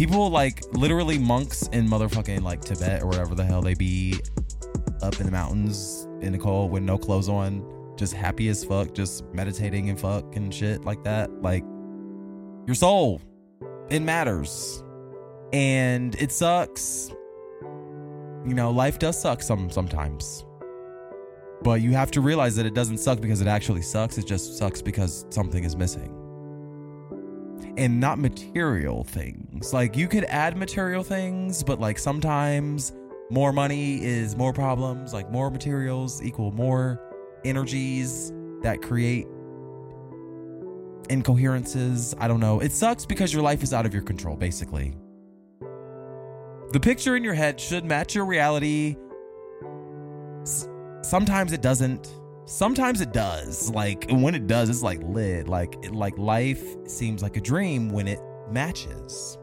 people 0.00 0.30
like 0.30 0.62
literally 0.72 1.18
monks 1.18 1.66
in 1.72 1.86
motherfucking 1.86 2.40
like 2.40 2.62
Tibet 2.62 3.02
or 3.02 3.06
whatever 3.06 3.34
the 3.34 3.44
hell 3.44 3.60
they 3.60 3.74
be 3.74 4.18
up 5.02 5.20
in 5.20 5.26
the 5.26 5.30
mountains 5.30 6.08
in 6.22 6.32
the 6.32 6.38
cold 6.38 6.70
with 6.70 6.82
no 6.82 6.96
clothes 6.96 7.28
on, 7.28 7.62
just 7.98 8.14
happy 8.14 8.48
as 8.48 8.64
fuck, 8.64 8.94
just 8.94 9.26
meditating 9.34 9.90
and 9.90 10.00
fuck 10.00 10.36
and 10.36 10.54
shit 10.54 10.86
like 10.86 11.04
that. 11.04 11.30
Like 11.42 11.64
your 12.66 12.74
soul, 12.74 13.20
it 13.90 14.00
matters. 14.00 14.82
And 15.52 16.14
it 16.14 16.32
sucks. 16.32 17.12
You 17.60 18.54
know, 18.54 18.70
life 18.70 18.98
does 18.98 19.20
suck 19.20 19.42
some 19.42 19.68
sometimes. 19.68 20.46
But 21.60 21.82
you 21.82 21.90
have 21.90 22.10
to 22.12 22.22
realize 22.22 22.56
that 22.56 22.64
it 22.64 22.72
doesn't 22.72 22.98
suck 22.98 23.20
because 23.20 23.42
it 23.42 23.48
actually 23.48 23.82
sucks. 23.82 24.16
It 24.16 24.26
just 24.26 24.56
sucks 24.56 24.80
because 24.80 25.26
something 25.28 25.62
is 25.62 25.76
missing. 25.76 26.19
And 27.80 27.98
not 27.98 28.18
material 28.18 29.04
things. 29.04 29.72
Like 29.72 29.96
you 29.96 30.06
could 30.06 30.24
add 30.24 30.56
material 30.56 31.02
things, 31.02 31.62
but 31.62 31.80
like 31.80 31.98
sometimes 31.98 32.92
more 33.30 33.52
money 33.52 34.04
is 34.04 34.36
more 34.36 34.52
problems. 34.52 35.14
Like 35.14 35.30
more 35.30 35.50
materials 35.50 36.22
equal 36.22 36.52
more 36.52 37.00
energies 37.44 38.32
that 38.62 38.82
create 38.82 39.26
incoherences. 41.08 42.14
I 42.18 42.28
don't 42.28 42.40
know. 42.40 42.60
It 42.60 42.72
sucks 42.72 43.06
because 43.06 43.32
your 43.32 43.42
life 43.42 43.62
is 43.62 43.72
out 43.72 43.86
of 43.86 43.94
your 43.94 44.02
control, 44.02 44.36
basically. 44.36 44.94
The 46.72 46.80
picture 46.80 47.16
in 47.16 47.24
your 47.24 47.34
head 47.34 47.58
should 47.58 47.86
match 47.86 48.14
your 48.14 48.26
reality. 48.26 48.96
S- 50.42 50.68
sometimes 51.00 51.52
it 51.52 51.62
doesn't. 51.62 52.14
Sometimes 52.50 53.00
it 53.00 53.12
does. 53.12 53.70
Like 53.70 54.06
when 54.10 54.34
it 54.34 54.48
does, 54.48 54.68
it's 54.70 54.82
like 54.82 55.00
lit. 55.04 55.46
Like 55.46 55.76
like 55.92 56.18
life 56.18 56.60
seems 56.88 57.22
like 57.22 57.36
a 57.36 57.40
dream 57.40 57.90
when 57.90 58.08
it 58.08 58.18
matches. 58.50 59.38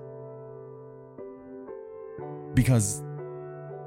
Because 2.54 3.02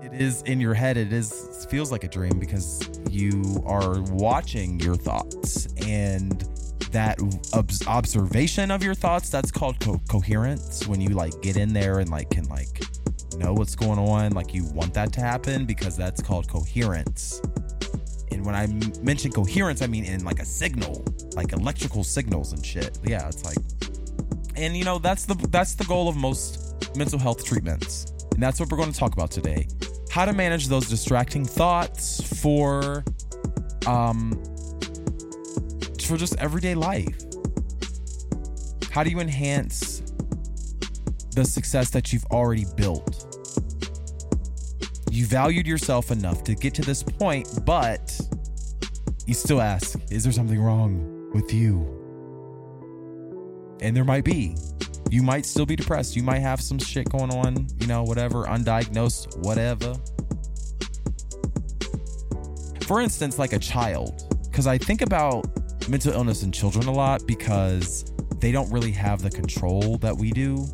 it 0.01 0.15
is 0.15 0.41
in 0.43 0.59
your 0.59 0.73
head 0.73 0.97
it 0.97 1.13
is 1.13 1.67
feels 1.69 1.93
like 1.93 2.03
a 2.03 2.09
dream 2.09 2.39
because 2.39 2.89
you 3.11 3.63
are 3.67 4.01
watching 4.13 4.81
your 4.81 4.97
thoughts 4.97 5.69
and 5.87 6.49
that 6.91 7.21
obs- 7.53 7.87
observation 7.87 8.71
of 8.71 8.83
your 8.83 8.95
thoughts 8.95 9.29
that's 9.29 9.51
called 9.51 9.79
co- 9.81 10.01
coherence 10.09 10.87
when 10.89 10.99
you 10.99 11.11
like 11.11 11.39
get 11.43 11.59
in 11.59 11.75
there 11.75 11.99
and 11.99 12.09
like 12.09 12.31
can 12.31 12.49
like 12.49 12.81
know 13.37 13.53
what's 13.53 13.75
going 13.75 13.99
on 13.99 14.33
like 14.33 14.55
you 14.55 14.65
want 14.73 14.95
that 14.95 15.13
to 15.13 15.21
happen 15.21 15.67
because 15.67 15.95
that's 15.95 16.23
called 16.23 16.49
coherence 16.49 17.43
and 18.31 18.45
when 18.45 18.55
i 18.55 18.65
m- 18.65 18.81
mention 19.03 19.31
coherence 19.31 19.83
i 19.83 19.87
mean 19.87 20.05
in 20.05 20.25
like 20.25 20.41
a 20.41 20.45
signal 20.45 21.05
like 21.35 21.53
electrical 21.53 22.03
signals 22.05 22.53
and 22.53 22.65
shit. 22.65 22.99
Yeah 23.05 23.29
it's 23.29 23.45
like 23.45 23.59
and 24.57 24.77
you 24.77 24.85
know 24.85 24.99
that's 24.99 25.25
the 25.25 25.35
that's 25.51 25.75
the 25.75 25.85
goal 25.85 26.09
of 26.09 26.17
most 26.17 26.97
mental 26.97 27.19
health 27.19 27.45
treatments. 27.45 28.13
And 28.33 28.43
that's 28.43 28.61
what 28.61 28.71
we're 28.71 28.79
going 28.79 28.93
to 28.93 28.99
talk 28.99 29.13
about 29.13 29.31
today. 29.31 29.67
How 30.11 30.25
to 30.25 30.33
manage 30.33 30.69
those 30.69 30.89
distracting 30.89 31.45
thoughts 31.45 32.41
for 32.41 33.05
um 33.87 34.33
for 36.05 36.17
just 36.17 36.37
everyday 36.39 36.75
life. 36.75 37.17
How 38.91 39.05
do 39.05 39.11
you 39.11 39.21
enhance 39.21 40.01
the 41.37 41.45
success 41.45 41.91
that 41.91 42.13
you've 42.13 42.25
already 42.27 42.67
built 42.77 43.30
you 45.11 45.27
valued 45.27 45.67
yourself 45.67 46.11
enough 46.11 46.45
to 46.45 46.55
get 46.55 46.75
to 46.75 46.83
this 46.83 47.03
point 47.03 47.49
but 47.65 48.19
you 49.27 49.35
still 49.35 49.61
ask 49.61 49.99
is 50.11 50.25
there 50.25 50.33
something 50.33 50.61
wrong 50.61 51.31
with 51.35 51.53
you 51.53 51.97
and 53.81 53.97
there 53.97 54.05
might 54.05 54.25
be 54.25 54.57
you 55.11 55.25
might 55.25 55.45
still 55.45 55.67
be 55.67 55.75
depressed. 55.75 56.15
You 56.15 56.23
might 56.23 56.39
have 56.39 56.61
some 56.61 56.79
shit 56.79 57.09
going 57.09 57.35
on, 57.35 57.67
you 57.81 57.89
know, 57.89 58.05
whatever, 58.05 58.45
undiagnosed, 58.45 59.39
whatever. 59.39 59.95
For 62.87 63.01
instance, 63.01 63.37
like 63.37 63.53
a 63.53 63.59
child, 63.59 64.37
because 64.49 64.69
I 64.69 64.79
think 64.79 65.03
about 65.03 65.47
mental 65.89 66.13
illness 66.13 66.45
in 66.45 66.53
children 66.53 66.87
a 66.87 66.93
lot 66.93 67.27
because 67.27 68.13
they 68.39 68.53
don't 68.53 68.71
really 68.71 68.93
have 68.93 69.21
the 69.21 69.31
control 69.31 69.99
that 69.99 70.17
we 70.17 70.31
do. 70.31 70.65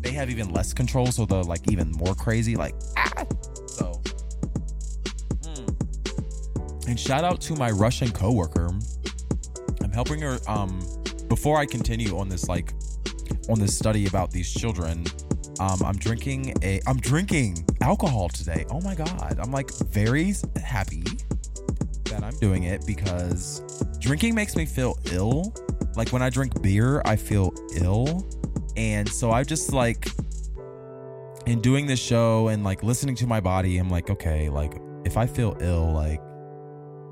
They 0.00 0.12
have 0.12 0.30
even 0.30 0.52
less 0.52 0.72
control, 0.72 1.06
so 1.06 1.26
they're 1.26 1.42
like 1.42 1.68
even 1.70 1.90
more 1.90 2.14
crazy, 2.14 2.54
like, 2.54 2.74
ah! 2.96 3.23
And 6.94 7.00
shout 7.00 7.24
out 7.24 7.40
to 7.40 7.56
my 7.56 7.72
Russian 7.72 8.08
coworker. 8.12 8.70
I'm 9.82 9.90
helping 9.90 10.20
her, 10.20 10.38
um, 10.46 10.80
before 11.28 11.58
I 11.58 11.66
continue 11.66 12.16
on 12.16 12.28
this, 12.28 12.48
like, 12.48 12.72
on 13.48 13.58
this 13.58 13.76
study 13.76 14.06
about 14.06 14.30
these 14.30 14.54
children 14.54 15.04
um, 15.60 15.80
i'm 15.84 15.96
drinking 15.96 16.54
a 16.62 16.80
i'm 16.86 16.96
drinking 16.98 17.64
alcohol 17.80 18.28
today. 18.28 18.64
Oh 18.70 18.80
my 18.80 18.94
god. 18.94 19.38
I'm 19.38 19.52
like 19.52 19.70
very 19.74 20.34
happy 20.62 21.04
that 22.04 22.22
i'm 22.22 22.36
doing 22.38 22.64
it 22.64 22.86
because 22.86 23.60
drinking 24.00 24.34
makes 24.34 24.56
me 24.56 24.66
feel 24.66 24.98
ill. 25.12 25.52
Like 25.96 26.12
when 26.12 26.22
i 26.22 26.30
drink 26.30 26.62
beer 26.62 27.02
i 27.04 27.16
feel 27.16 27.52
ill. 27.76 28.26
And 28.76 29.08
so 29.08 29.30
i 29.30 29.44
just 29.44 29.72
like 29.72 30.08
in 31.46 31.60
doing 31.60 31.86
this 31.86 32.00
show 32.00 32.48
and 32.48 32.64
like 32.64 32.82
listening 32.82 33.14
to 33.16 33.26
my 33.26 33.40
body 33.40 33.78
i'm 33.78 33.90
like 33.90 34.08
okay 34.10 34.48
like 34.48 34.80
if 35.04 35.18
i 35.18 35.26
feel 35.26 35.56
ill 35.60 35.92
like 35.92 36.20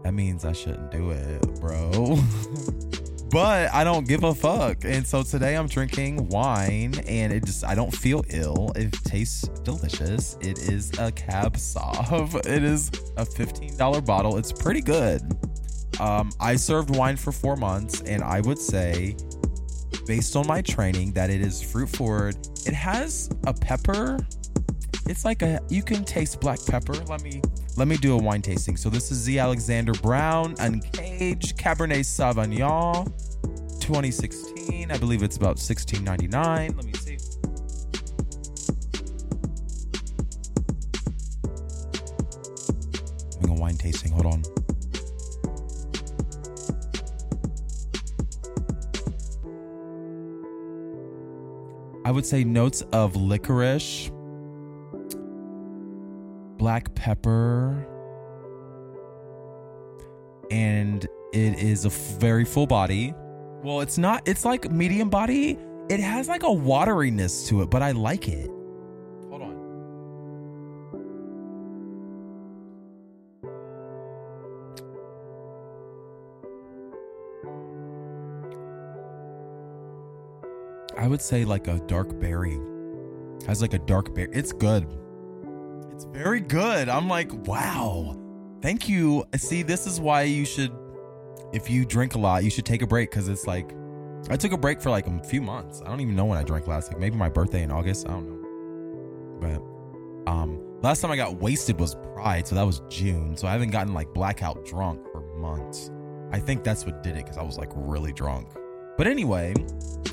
that 0.03 0.13
means 0.13 0.45
i 0.45 0.53
shouldn't 0.53 0.91
do 0.91 1.11
it 1.11 1.41
bro 1.61 2.19
but 3.33 3.73
I 3.73 3.83
don't 3.83 4.07
give 4.07 4.25
a 4.25 4.35
fuck. 4.35 4.85
And 4.85 5.07
so 5.07 5.23
today 5.23 5.57
I'm 5.57 5.67
drinking 5.67 6.29
wine 6.29 6.95
and 7.09 7.33
it 7.33 7.47
just, 7.47 7.65
I 7.65 7.75
don't 7.75 7.91
feel 7.91 8.23
ill. 8.29 8.73
It 8.77 8.93
tastes 9.05 9.49
delicious. 9.65 10.37
It 10.43 10.59
is 10.69 10.93
a 10.99 11.11
Cab 11.11 11.55
Sauv. 11.57 12.35
It 12.53 12.63
is 12.63 12.89
a 13.17 13.25
$15 13.25 14.05
bottle. 14.05 14.37
It's 14.37 14.53
pretty 14.53 14.83
good. 14.83 15.23
Um, 15.99 16.31
I 16.41 16.57
served 16.57 16.95
wine 16.95 17.17
for 17.17 17.33
four 17.33 17.57
months 17.57 18.03
and 18.03 18.23
I 18.23 18.43
would 18.43 18.59
say, 18.59 19.17
based 20.07 20.37
on 20.37 20.47
my 20.47 20.61
training, 20.61 21.13
that 21.13 21.31
it 21.31 21.41
is 21.41 21.63
fruit 21.63 21.89
forward. 21.89 22.37
It 22.67 22.75
has 22.75 23.31
a 23.47 23.55
pepper. 23.55 24.19
It's 25.07 25.25
like 25.25 25.43
a, 25.43 25.61
you 25.69 25.83
can 25.83 26.05
taste 26.05 26.41
black 26.41 26.59
pepper. 26.65 26.95
Let 26.95 27.23
me, 27.23 27.43
let 27.77 27.89
me 27.89 27.97
do 27.97 28.15
a 28.15 28.17
wine 28.17 28.43
tasting. 28.43 28.77
So 28.77 28.89
this 28.89 29.11
is 29.11 29.19
Z 29.19 29.39
Alexander 29.39 29.93
Brown, 29.95 30.55
Uncaged 30.59 31.57
Cabernet 31.59 32.05
Sauvignon, 32.05 33.07
2016. 33.81 34.91
I 34.91 34.99
believe 34.99 35.23
it's 35.23 35.37
about 35.37 35.57
16.99. 35.57 36.77
Let 36.77 36.85
me 36.85 36.93
see. 36.95 37.19
Doing 43.41 43.59
a 43.59 43.61
wine 43.61 43.77
tasting. 43.77 44.13
Hold 44.13 44.27
on. 44.27 44.43
I 52.05 52.11
would 52.11 52.27
say 52.27 52.45
notes 52.45 52.83
of 52.93 53.15
licorice, 53.17 54.11
black 56.63 56.95
pepper, 56.95 57.85
and 60.49 61.05
it 61.33 61.59
is 61.59 61.85
a 61.87 61.89
f- 61.89 62.21
very 62.21 62.45
full 62.45 62.69
body. 62.69 63.13
Well, 63.65 63.81
it's 63.81 63.99
not, 63.99 64.29
it's 64.29 64.45
like 64.45 64.71
medium 64.71 65.11
body. 65.11 65.59
It 65.91 65.99
has 65.99 66.29
like 66.29 66.45
a 66.45 66.47
wateriness 66.47 67.49
to 67.49 67.63
it, 67.63 67.69
but 67.69 67.83
I 67.83 67.91
like 67.91 68.29
it. 68.29 68.49
Hold 69.29 69.43
on. 69.43 69.57
I 80.97 81.09
would 81.09 81.21
say 81.21 81.45
like 81.45 81.67
a 81.67 81.81
dark 81.89 82.21
berry. 82.21 82.61
Has 83.49 83.61
like 83.61 83.75
a 83.75 83.81
dark 83.81 84.15
berry. 84.15 84.29
It's 84.33 84.53
good. 84.53 84.87
It's 86.03 86.13
very 86.13 86.41
good. 86.41 86.89
I'm 86.89 87.09
like, 87.09 87.33
wow. 87.47 88.17
Thank 88.61 88.89
you. 88.89 89.25
See, 89.37 89.63
this 89.63 89.87
is 89.87 90.01
why 90.01 90.23
you 90.23 90.45
should, 90.45 90.73
if 91.53 91.71
you 91.71 91.85
drink 91.85 92.17
a 92.17 92.19
lot, 92.19 92.43
you 92.43 92.51
should 92.51 92.67
take 92.67 92.83
a 92.83 92.89
break 92.89 93.11
because 93.11 93.29
it's 93.29 93.47
like, 93.47 93.73
I 94.29 94.37
took 94.37 94.51
a 94.51 94.57
break 94.57 94.81
for 94.81 94.91
like 94.91 95.07
a 95.07 95.23
few 95.23 95.41
months. 95.41 95.81
I 95.81 95.89
don't 95.89 96.01
even 96.01 96.17
know 96.17 96.25
when 96.25 96.39
I 96.39 96.43
drank 96.43 96.67
last. 96.67 96.91
Like 96.91 96.99
maybe 96.99 97.17
my 97.17 97.29
birthday 97.29 97.63
in 97.63 97.71
August. 97.71 98.09
I 98.09 98.15
don't 98.15 98.27
know. 98.27 99.39
But 100.25 100.31
um, 100.31 100.61
last 100.83 101.03
time 101.03 101.13
I 101.13 101.17
got 101.17 101.37
wasted 101.37 101.79
was 101.79 101.95
Pride, 102.15 102.49
so 102.49 102.57
that 102.57 102.67
was 102.67 102.83
June. 102.89 103.37
So 103.37 103.47
I 103.47 103.53
haven't 103.53 103.71
gotten 103.71 103.95
like 103.95 104.13
blackout 104.13 104.65
drunk 104.65 105.07
for 105.13 105.21
months. 105.37 105.93
I 106.33 106.41
think 106.41 106.65
that's 106.65 106.85
what 106.85 107.05
did 107.05 107.13
it 107.17 107.25
because 107.25 107.39
I 107.39 107.43
was 107.43 107.59
like 107.59 107.71
really 107.75 108.13
drunk. 108.13 108.49
But 108.97 109.07
anyway, 109.07 109.55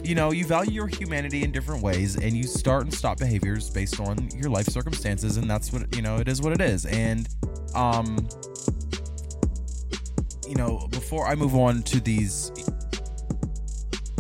you 0.04 0.16
know, 0.16 0.32
you 0.32 0.46
value 0.46 0.72
your 0.72 0.88
humanity 0.88 1.44
in 1.44 1.52
different 1.52 1.84
ways 1.84 2.16
and 2.16 2.36
you 2.36 2.44
start 2.44 2.84
and 2.84 2.94
stop 2.94 3.20
behaviors 3.20 3.70
based 3.70 4.00
on 4.00 4.30
your 4.36 4.50
life 4.50 4.68
circumstances 4.68 5.38
and 5.38 5.50
that's 5.50 5.72
what, 5.72 5.94
you 5.96 6.02
know, 6.02 6.18
it 6.18 6.28
is 6.28 6.42
what 6.42 6.54
it 6.54 6.62
is. 6.62 6.86
And 6.86 7.28
um 7.76 8.28
you 10.48 10.56
know, 10.56 10.88
before 10.90 11.28
I 11.28 11.36
move 11.36 11.56
on 11.56 11.84
to 11.84 12.00
these 12.00 12.52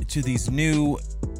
to 0.07 0.21
these 0.21 0.49
new 0.49 0.99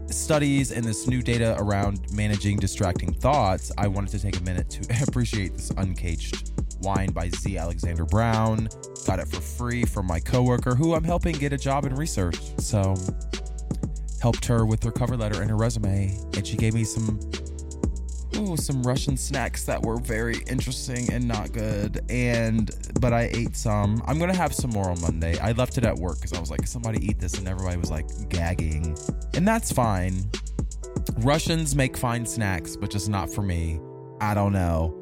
studies 0.09 0.71
and 0.71 0.83
this 0.83 1.07
new 1.07 1.21
data 1.21 1.55
around 1.59 2.11
managing 2.11 2.57
distracting 2.57 3.13
thoughts, 3.13 3.71
I 3.77 3.87
wanted 3.87 4.11
to 4.11 4.19
take 4.19 4.39
a 4.39 4.43
minute 4.43 4.69
to 4.71 5.03
appreciate 5.07 5.53
this 5.53 5.71
uncaged 5.71 6.51
wine 6.81 7.11
by 7.11 7.29
Z 7.29 7.57
Alexander 7.57 8.05
Brown. 8.05 8.69
Got 9.05 9.19
it 9.19 9.27
for 9.27 9.41
free 9.41 9.83
from 9.83 10.05
my 10.05 10.19
coworker 10.19 10.75
who 10.75 10.93
I'm 10.93 11.03
helping 11.03 11.35
get 11.35 11.53
a 11.53 11.57
job 11.57 11.85
in 11.85 11.95
research. 11.95 12.39
So 12.59 12.95
helped 14.21 14.45
her 14.45 14.65
with 14.65 14.83
her 14.83 14.91
cover 14.91 15.17
letter 15.17 15.41
and 15.41 15.49
her 15.49 15.57
resume, 15.57 16.17
and 16.35 16.45
she 16.45 16.57
gave 16.57 16.73
me 16.73 16.83
some 16.83 17.19
ooh, 18.35 18.57
some 18.57 18.83
Russian 18.83 19.17
snacks 19.17 19.63
that 19.65 19.81
were 19.81 19.97
very 19.97 20.37
interesting 20.47 21.11
and 21.11 21.27
not 21.27 21.51
good. 21.51 22.01
And 22.09 22.69
but 22.99 23.13
I 23.13 23.29
ate 23.33 23.55
some. 23.55 24.01
I'm 24.05 24.19
gonna 24.19 24.35
have 24.35 24.53
some 24.53 24.71
more 24.71 24.89
on 24.89 24.99
Monday. 25.01 25.37
I 25.39 25.53
left 25.53 25.77
it 25.77 25.85
at 25.85 25.95
work 25.95 26.15
because 26.15 26.33
I 26.33 26.39
was 26.39 26.51
like, 26.51 26.67
somebody 26.67 27.05
eat 27.05 27.19
this, 27.19 27.35
and 27.35 27.47
everybody 27.47 27.77
was 27.77 27.91
like 27.91 28.07
gagging, 28.29 28.97
and 29.33 29.47
that's 29.47 29.71
fine. 29.71 30.29
Russians 31.19 31.75
make 31.75 31.97
fine 31.97 32.25
snacks, 32.25 32.75
but 32.75 32.89
just 32.89 33.09
not 33.09 33.33
for 33.33 33.41
me. 33.41 33.79
I 34.21 34.33
don't 34.33 34.53
know. 34.53 34.98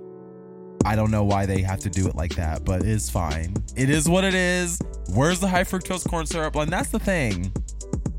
I 0.88 0.96
don't 0.96 1.12
know 1.12 1.26
why 1.26 1.46
they 1.46 1.62
have 1.64 1.82
to 1.82 1.90
do 1.90 2.08
it 2.08 2.16
like 2.16 2.34
that, 2.36 2.64
but 2.64 2.84
it's 2.84 3.10
fine. 3.10 3.54
It 3.76 3.90
is 3.90 4.08
what 4.08 4.24
it 4.24 4.34
is. 4.34 4.80
Where's 5.10 5.42
the 5.42 5.48
high 5.50 5.66
fructose 5.66 6.08
corn 6.08 6.26
syrup? 6.26 6.56
And 6.56 6.72
that's 6.72 6.92
the 6.92 6.98
thing. 6.98 7.52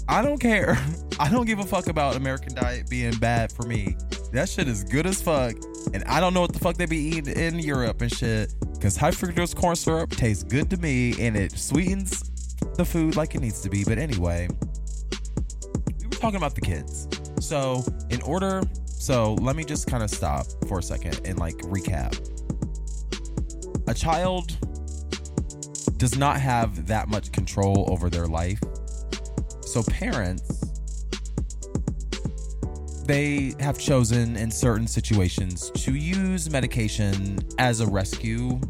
I 0.06 0.20
don't 0.20 0.36
care. 0.36 0.78
I 1.18 1.30
don't 1.30 1.46
give 1.46 1.60
a 1.60 1.64
fuck 1.64 1.86
about 1.86 2.16
American 2.16 2.54
diet 2.54 2.90
being 2.90 3.16
bad 3.20 3.50
for 3.50 3.62
me. 3.62 3.96
That 4.34 4.50
shit 4.50 4.68
is 4.68 4.84
good 4.84 5.06
as 5.06 5.22
fuck. 5.22 5.56
And 5.94 6.04
I 6.04 6.20
don't 6.20 6.34
know 6.34 6.42
what 6.42 6.52
the 6.52 6.58
fuck 6.58 6.76
they 6.76 6.84
be 6.84 6.98
eating 6.98 7.34
in 7.34 7.58
Europe 7.58 8.02
and 8.02 8.12
shit. 8.14 8.54
Because 8.74 8.98
high 8.98 9.12
fructose 9.12 9.56
corn 9.56 9.74
syrup 9.74 10.10
tastes 10.10 10.44
good 10.44 10.68
to 10.68 10.76
me 10.76 11.14
and 11.26 11.38
it 11.38 11.52
sweetens 11.52 12.22
the 12.76 12.84
food 12.84 13.16
like 13.16 13.34
it 13.34 13.40
needs 13.40 13.62
to 13.62 13.70
be. 13.70 13.82
But 13.82 13.96
anyway, 13.96 14.46
we 16.00 16.06
were 16.06 16.10
talking 16.10 16.36
about 16.36 16.54
the 16.54 16.60
kids. 16.60 17.08
So, 17.40 17.82
in 18.10 18.20
order, 18.20 18.60
so 18.84 19.36
let 19.36 19.56
me 19.56 19.64
just 19.64 19.86
kind 19.86 20.02
of 20.02 20.10
stop 20.10 20.44
for 20.68 20.80
a 20.80 20.82
second 20.82 21.22
and 21.24 21.38
like 21.38 21.56
recap. 21.60 22.37
A 23.88 23.94
child 23.94 24.56
does 25.98 26.16
not 26.16 26.40
have 26.40 26.86
that 26.86 27.08
much 27.08 27.32
control 27.32 27.86
over 27.90 28.10
their 28.10 28.26
life. 28.26 28.60
So, 29.62 29.82
parents 29.82 30.64
they 33.08 33.54
have 33.58 33.78
chosen 33.78 34.36
in 34.36 34.50
certain 34.50 34.86
situations 34.86 35.70
to 35.70 35.94
use 35.94 36.50
medication 36.50 37.38
as 37.58 37.80
a 37.80 37.86
rescue 37.86 38.60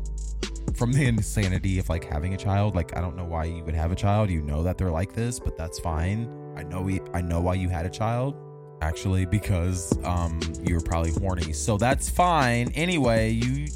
from 0.76 0.92
the 0.92 1.06
insanity 1.08 1.80
of 1.80 1.88
like 1.88 2.04
having 2.04 2.34
a 2.34 2.36
child. 2.36 2.76
Like 2.76 2.96
I 2.96 3.00
don't 3.00 3.16
know 3.16 3.24
why 3.24 3.44
you 3.44 3.64
would 3.64 3.74
have 3.74 3.90
a 3.90 3.96
child. 3.96 4.30
You 4.30 4.40
know 4.42 4.62
that 4.62 4.78
they're 4.78 4.92
like 4.92 5.12
this, 5.12 5.40
but 5.40 5.56
that's 5.56 5.80
fine. 5.80 6.32
I 6.56 6.62
know 6.62 6.80
we 6.80 7.00
I 7.12 7.20
know 7.20 7.40
why 7.40 7.54
you 7.54 7.68
had 7.68 7.84
a 7.84 7.90
child. 7.90 8.36
Actually, 8.80 9.26
because 9.26 9.92
um 10.04 10.38
you 10.62 10.76
were 10.76 10.80
probably 10.80 11.10
horny. 11.10 11.52
So 11.52 11.76
that's 11.76 12.08
fine. 12.08 12.70
Anyway, 12.76 13.30
you 13.30 13.66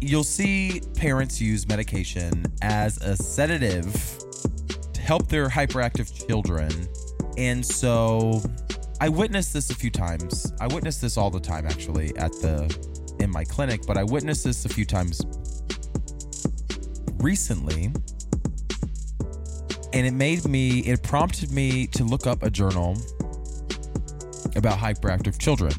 you'll 0.00 0.24
see 0.24 0.80
parents 0.96 1.40
use 1.40 1.66
medication 1.66 2.44
as 2.62 2.98
a 2.98 3.16
sedative 3.16 3.92
to 4.92 5.00
help 5.00 5.28
their 5.28 5.48
hyperactive 5.48 6.26
children. 6.26 6.70
And 7.36 7.64
so 7.64 8.42
I 9.00 9.08
witnessed 9.08 9.52
this 9.52 9.70
a 9.70 9.74
few 9.74 9.90
times. 9.90 10.52
I 10.60 10.66
witnessed 10.66 11.00
this 11.00 11.16
all 11.16 11.30
the 11.30 11.40
time 11.40 11.66
actually 11.66 12.16
at 12.16 12.32
the 12.32 13.14
in 13.18 13.30
my 13.30 13.44
clinic, 13.44 13.82
but 13.86 13.96
I 13.96 14.04
witnessed 14.04 14.44
this 14.44 14.64
a 14.64 14.68
few 14.68 14.84
times 14.84 15.20
recently. 17.18 17.92
And 19.92 20.06
it 20.06 20.12
made 20.12 20.44
me 20.44 20.80
it 20.80 21.02
prompted 21.02 21.50
me 21.50 21.86
to 21.88 22.04
look 22.04 22.26
up 22.26 22.42
a 22.42 22.50
journal 22.50 22.96
about 24.54 24.78
hyperactive 24.78 25.38
children. 25.38 25.72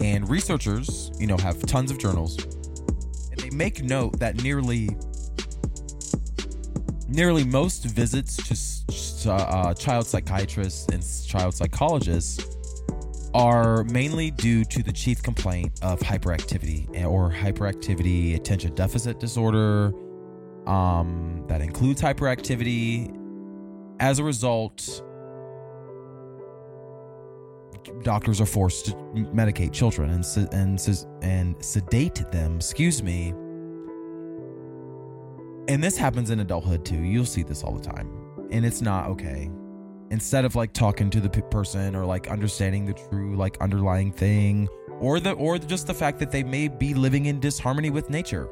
And 0.00 0.28
researchers, 0.28 1.10
you 1.18 1.26
know, 1.26 1.36
have 1.38 1.60
tons 1.62 1.90
of 1.90 1.98
journals. 1.98 2.36
Make 3.54 3.84
note 3.84 4.18
that 4.18 4.42
nearly 4.42 4.88
nearly 7.08 7.44
most 7.44 7.84
visits 7.84 8.36
to 9.22 9.32
uh, 9.32 9.72
child 9.74 10.06
psychiatrists 10.06 10.86
and 10.88 11.28
child 11.28 11.54
psychologists 11.54 12.44
are 13.32 13.84
mainly 13.84 14.32
due 14.32 14.64
to 14.64 14.82
the 14.82 14.92
chief 14.92 15.22
complaint 15.22 15.72
of 15.82 16.00
hyperactivity 16.00 17.04
or 17.04 17.30
hyperactivity 17.30 18.34
attention 18.34 18.74
deficit 18.74 19.20
disorder 19.20 19.92
um, 20.66 21.44
that 21.46 21.60
includes 21.60 22.02
hyperactivity. 22.02 23.16
As 24.00 24.18
a 24.18 24.24
result, 24.24 25.02
doctors 28.02 28.40
are 28.40 28.46
forced 28.46 28.86
to 28.86 28.92
medicate 28.92 29.72
children 29.72 30.10
and 30.10 30.48
and 30.52 31.06
and 31.22 31.64
sedate 31.64 32.30
them. 32.32 32.56
Excuse 32.56 33.02
me. 33.02 33.32
And 35.68 35.82
this 35.82 35.96
happens 35.96 36.30
in 36.30 36.40
adulthood 36.40 36.84
too. 36.84 37.02
You'll 37.02 37.24
see 37.24 37.42
this 37.42 37.62
all 37.62 37.72
the 37.72 37.82
time, 37.82 38.10
and 38.50 38.64
it's 38.64 38.82
not 38.82 39.08
okay. 39.08 39.50
Instead 40.10 40.44
of 40.44 40.54
like 40.54 40.72
talking 40.72 41.10
to 41.10 41.20
the 41.20 41.28
person 41.28 41.96
or 41.96 42.04
like 42.04 42.28
understanding 42.28 42.84
the 42.84 42.92
true 42.92 43.36
like 43.36 43.56
underlying 43.60 44.12
thing 44.12 44.68
or 45.00 45.18
the 45.18 45.32
or 45.32 45.58
just 45.58 45.86
the 45.86 45.94
fact 45.94 46.18
that 46.18 46.30
they 46.30 46.44
may 46.44 46.68
be 46.68 46.94
living 46.94 47.26
in 47.26 47.40
disharmony 47.40 47.90
with 47.90 48.10
nature 48.10 48.48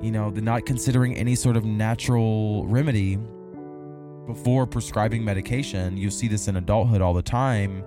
you 0.00 0.10
know 0.10 0.30
the 0.30 0.40
not 0.40 0.64
considering 0.64 1.14
any 1.16 1.34
sort 1.34 1.56
of 1.56 1.64
natural 1.64 2.66
remedy 2.66 3.18
before 4.26 4.66
prescribing 4.66 5.24
medication 5.24 5.96
you 5.96 6.10
see 6.10 6.28
this 6.28 6.48
in 6.48 6.56
adulthood 6.56 7.00
all 7.00 7.14
the 7.14 7.22
time. 7.22 7.84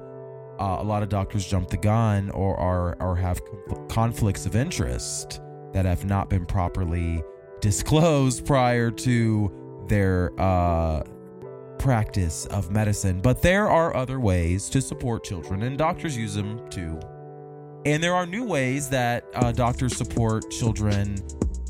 Uh, 0.59 0.77
a 0.79 0.83
lot 0.83 1.01
of 1.01 1.09
doctors 1.09 1.47
jump 1.47 1.67
the 1.69 1.77
gun 1.77 2.29
or 2.29 2.55
are 2.59 2.95
or 3.01 3.15
have 3.15 3.41
conflicts 3.89 4.45
of 4.45 4.55
interest 4.55 5.41
that 5.73 5.85
have 5.85 6.05
not 6.05 6.29
been 6.29 6.45
properly 6.45 7.23
disclosed 7.63 8.45
prior 8.45 8.91
to 8.91 9.85
their 9.87 10.33
uh, 10.37 11.01
practice 11.79 12.45
of 12.47 12.69
medicine, 12.71 13.21
but 13.21 13.41
there 13.41 13.69
are 13.69 13.95
other 13.95 14.19
ways 14.19 14.69
to 14.69 14.81
support 14.81 15.23
children, 15.23 15.63
and 15.63 15.77
doctors 15.77 16.15
use 16.17 16.35
them 16.35 16.69
too. 16.69 16.99
And 17.85 18.03
there 18.03 18.13
are 18.13 18.25
new 18.25 18.43
ways 18.43 18.89
that 18.89 19.23
uh, 19.33 19.53
doctors 19.53 19.95
support 19.95 20.51
children 20.51 21.15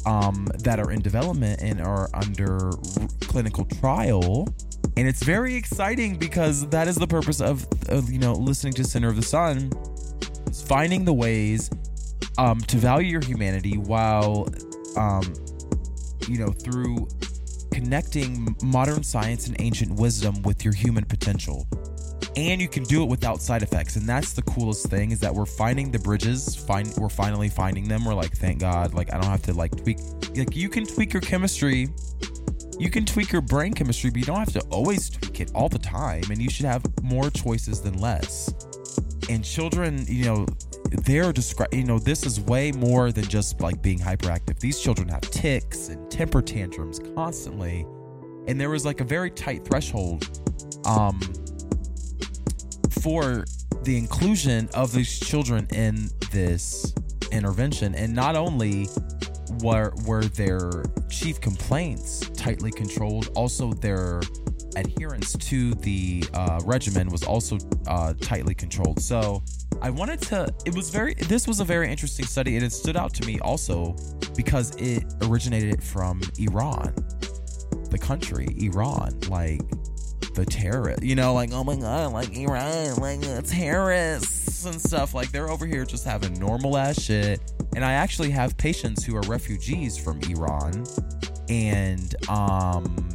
um, 0.08 0.48
that 0.64 0.80
are 0.80 0.92
in 0.92 1.00
development 1.00 1.62
and 1.62 1.80
are 1.80 2.10
under 2.16 2.72
clinical 3.22 3.66
trial. 3.66 4.48
And 4.98 5.08
it's 5.08 5.24
very 5.24 5.54
exciting 5.54 6.18
because 6.18 6.68
that 6.70 6.88
is 6.88 6.96
the 6.96 7.08
purpose 7.08 7.40
of, 7.40 7.68
of 7.90 8.12
you 8.12 8.18
know 8.18 8.34
listening 8.34 8.74
to 8.74 8.84
Center 8.84 9.10
of 9.10 9.16
the 9.16 9.22
Sun, 9.22 9.72
is 10.50 10.64
finding 10.64 11.06
the 11.06 11.14
ways 11.14 11.70
um, 12.40 12.60
to 12.62 12.78
value 12.78 13.10
your 13.10 13.22
humanity 13.24 13.78
while 13.78 14.48
um, 14.98 15.34
you 16.28 16.38
know 16.40 16.52
through 16.52 17.08
connecting 17.74 18.56
modern 18.64 19.04
science 19.04 19.48
and 19.48 19.56
ancient 19.60 20.00
wisdom 20.00 20.42
with 20.44 20.64
your 20.64 20.74
human 20.74 21.04
potential. 21.06 21.68
And 22.36 22.60
you 22.62 22.68
can 22.68 22.84
do 22.84 23.04
it 23.04 23.10
without 23.10 23.42
side 23.42 23.62
effects. 23.62 23.96
And 23.96 24.08
that's 24.08 24.34
the 24.34 24.42
coolest 24.44 24.90
thing 24.90 25.12
is 25.12 25.20
that 25.20 25.34
we're 25.34 25.46
finding 25.46 25.92
the 25.92 26.00
bridges. 26.00 26.56
Find 26.56 26.92
we're 26.98 27.10
finally 27.10 27.50
finding 27.50 27.88
them. 27.88 28.06
We're 28.06 28.16
like, 28.16 28.36
thank 28.36 28.60
God. 28.60 28.94
Like 28.94 29.14
I 29.14 29.18
don't 29.18 29.30
have 29.30 29.44
to 29.44 29.54
like 29.54 29.76
tweak 29.76 30.00
like 30.36 30.56
you 30.56 30.70
can 30.70 30.86
tweak 30.86 31.14
your 31.14 31.22
chemistry. 31.22 31.90
You 32.80 32.90
can 32.90 33.06
tweak 33.06 33.32
your 33.32 33.42
brain 33.42 33.74
chemistry, 33.74 34.10
but 34.10 34.20
you 34.20 34.26
don't 34.26 34.40
have 34.40 34.54
to 34.54 34.62
always 34.72 35.10
tweak 35.10 35.42
it 35.42 35.52
all 35.54 35.70
the 35.70 35.80
time. 35.80 36.24
And 36.32 36.42
you 36.42 36.50
should 36.50 36.66
have 36.66 36.84
more 37.04 37.30
choices 37.30 37.82
than 37.82 38.00
less. 38.00 38.52
And 39.30 39.44
children, 39.44 40.04
you 40.08 40.26
know, 40.26 40.48
they're 41.02 41.34
describing, 41.34 41.80
you 41.80 41.86
know, 41.86 42.00
this 42.00 42.26
is 42.26 42.40
way 42.40 42.72
more 42.72 43.12
than 43.12 43.26
just 43.26 43.60
like 43.62 43.82
being 43.82 44.00
hyperactive. 44.00 44.60
These 44.60 44.80
children 44.80 45.08
have 45.10 45.22
tics 45.22 45.90
and 45.90 46.10
temper 46.10 46.42
tantrums 46.42 47.00
constantly. 47.16 47.86
And 48.48 48.60
there 48.60 48.70
was 48.70 48.86
like 48.86 49.02
a 49.02 49.04
very 49.04 49.32
tight 49.32 49.66
threshold 49.66 50.40
um, 50.86 51.20
for 52.90 53.46
the 53.84 53.98
inclusion 53.98 54.70
of 54.74 54.94
these 54.94 55.20
children 55.20 55.68
in 55.74 56.10
this 56.32 56.94
intervention. 57.32 57.96
And 57.96 58.14
not 58.14 58.36
only 58.36 58.88
were, 59.62 59.94
were 60.06 60.24
their 60.24 60.84
chief 61.10 61.42
complaints 61.42 62.20
tightly 62.36 62.72
controlled, 62.72 63.30
also 63.36 63.74
their 63.74 64.22
adherence 64.76 65.34
to 65.34 65.74
the 65.76 66.24
uh, 66.34 66.60
regimen 66.66 67.10
was 67.10 67.24
also 67.24 67.58
uh, 67.88 68.14
tightly 68.22 68.54
controlled. 68.54 69.00
So 69.02 69.44
I 69.82 69.90
wanted 69.90 70.22
to, 70.24 70.54
it 70.66 70.76
was 70.76 70.90
very, 70.90 71.14
this 71.16 71.48
was 71.48 71.60
a 71.60 71.66
very 71.66 71.90
interesting 71.92 72.26
study 72.26 72.56
and 72.56 72.66
it 72.66 72.72
stood 72.72 72.96
out 72.96 73.14
to 73.16 73.28
me 73.28 73.40
also 73.40 73.96
because 74.36 74.76
it 74.76 75.04
originated 75.24 75.84
from 75.84 76.22
Iran, 76.40 76.94
the 77.90 78.00
country, 78.00 78.48
Iran. 78.60 79.20
Like, 79.30 79.62
the 80.34 80.46
terrorist, 80.46 81.04
you 81.04 81.16
know, 81.16 81.34
like, 81.34 81.52
oh 81.54 81.64
my 81.64 81.76
god, 81.76 82.12
like 82.12 82.36
Iran, 82.36 82.96
like 82.96 83.24
uh, 83.26 83.42
terrorists 83.42 84.66
and 84.66 84.82
stuff. 84.82 85.14
Like, 85.14 85.32
they're 85.32 85.50
over 85.50 85.66
here 85.66 85.86
just 85.86 86.06
having 86.06 86.34
normal 86.40 86.78
ass 86.78 87.02
shit. 87.02 87.40
And 87.76 87.84
I 87.84 87.94
actually 87.94 88.32
have 88.32 88.58
patients 88.58 89.04
who 89.04 89.16
are 89.16 89.22
refugees 89.22 89.98
from 89.98 90.20
Iran. 90.22 90.86
And, 91.50 92.16
um, 92.30 93.10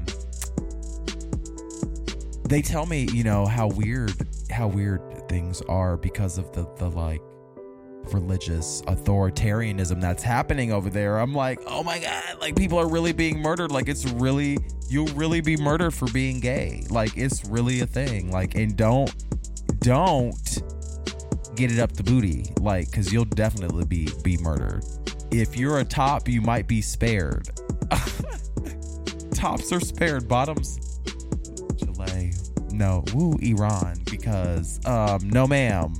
they 2.49 2.63
tell 2.63 2.87
me, 2.87 3.07
you 3.13 3.25
know, 3.25 3.47
how 3.47 3.69
weird, 3.69 4.13
how 4.51 4.69
weird 4.69 5.29
things 5.29 5.61
are 5.69 5.97
because 5.97 6.39
of 6.39 6.53
the, 6.53 6.67
the 6.77 6.91
like, 6.91 7.21
religious 8.13 8.83
authoritarianism 8.83 10.01
that's 10.01 10.23
happening 10.23 10.73
over 10.73 10.91
there. 10.91 11.19
I'm 11.19 11.35
like, 11.35 11.61
oh 11.67 11.83
my 11.83 11.99
god, 11.99 12.41
like 12.41 12.57
people 12.57 12.79
are 12.79 12.89
really 12.89 13.13
being 13.13 13.41
murdered. 13.41 13.71
Like 13.71 13.89
it's 13.89 14.07
really 14.13 14.59
you'll 14.89 15.07
really 15.09 15.41
be 15.41 15.57
murdered 15.57 15.93
for 15.93 16.07
being 16.13 16.41
gay. 16.41 16.85
Like 16.91 17.17
it's 17.17 17.45
really 17.47 17.81
a 17.81 17.87
thing. 17.87 18.31
Like 18.31 18.55
and 18.55 18.77
don't 18.77 19.13
don't 19.81 20.63
get 21.55 21.71
it 21.71 21.79
up 21.79 21.93
the 21.93 22.03
booty. 22.03 22.53
Like 22.61 22.91
cuz 22.93 23.13
you'll 23.13 23.25
definitely 23.25 23.85
be 23.85 24.09
be 24.23 24.37
murdered. 24.39 24.85
If 25.31 25.57
you're 25.57 25.81
a 25.81 25.85
top, 25.85 26.29
you 26.29 26.41
might 26.41 26.67
be 26.67 26.81
spared. 26.81 27.51
Tops 29.35 29.73
are 29.73 29.81
spared, 29.81 30.27
bottoms 30.27 30.79
Chile. 31.79 32.33
No, 32.79 33.05
woo 33.13 33.37
Iran 33.43 34.01
because 34.05 34.81
um 34.87 35.29
no 35.29 35.47
ma'am 35.47 35.93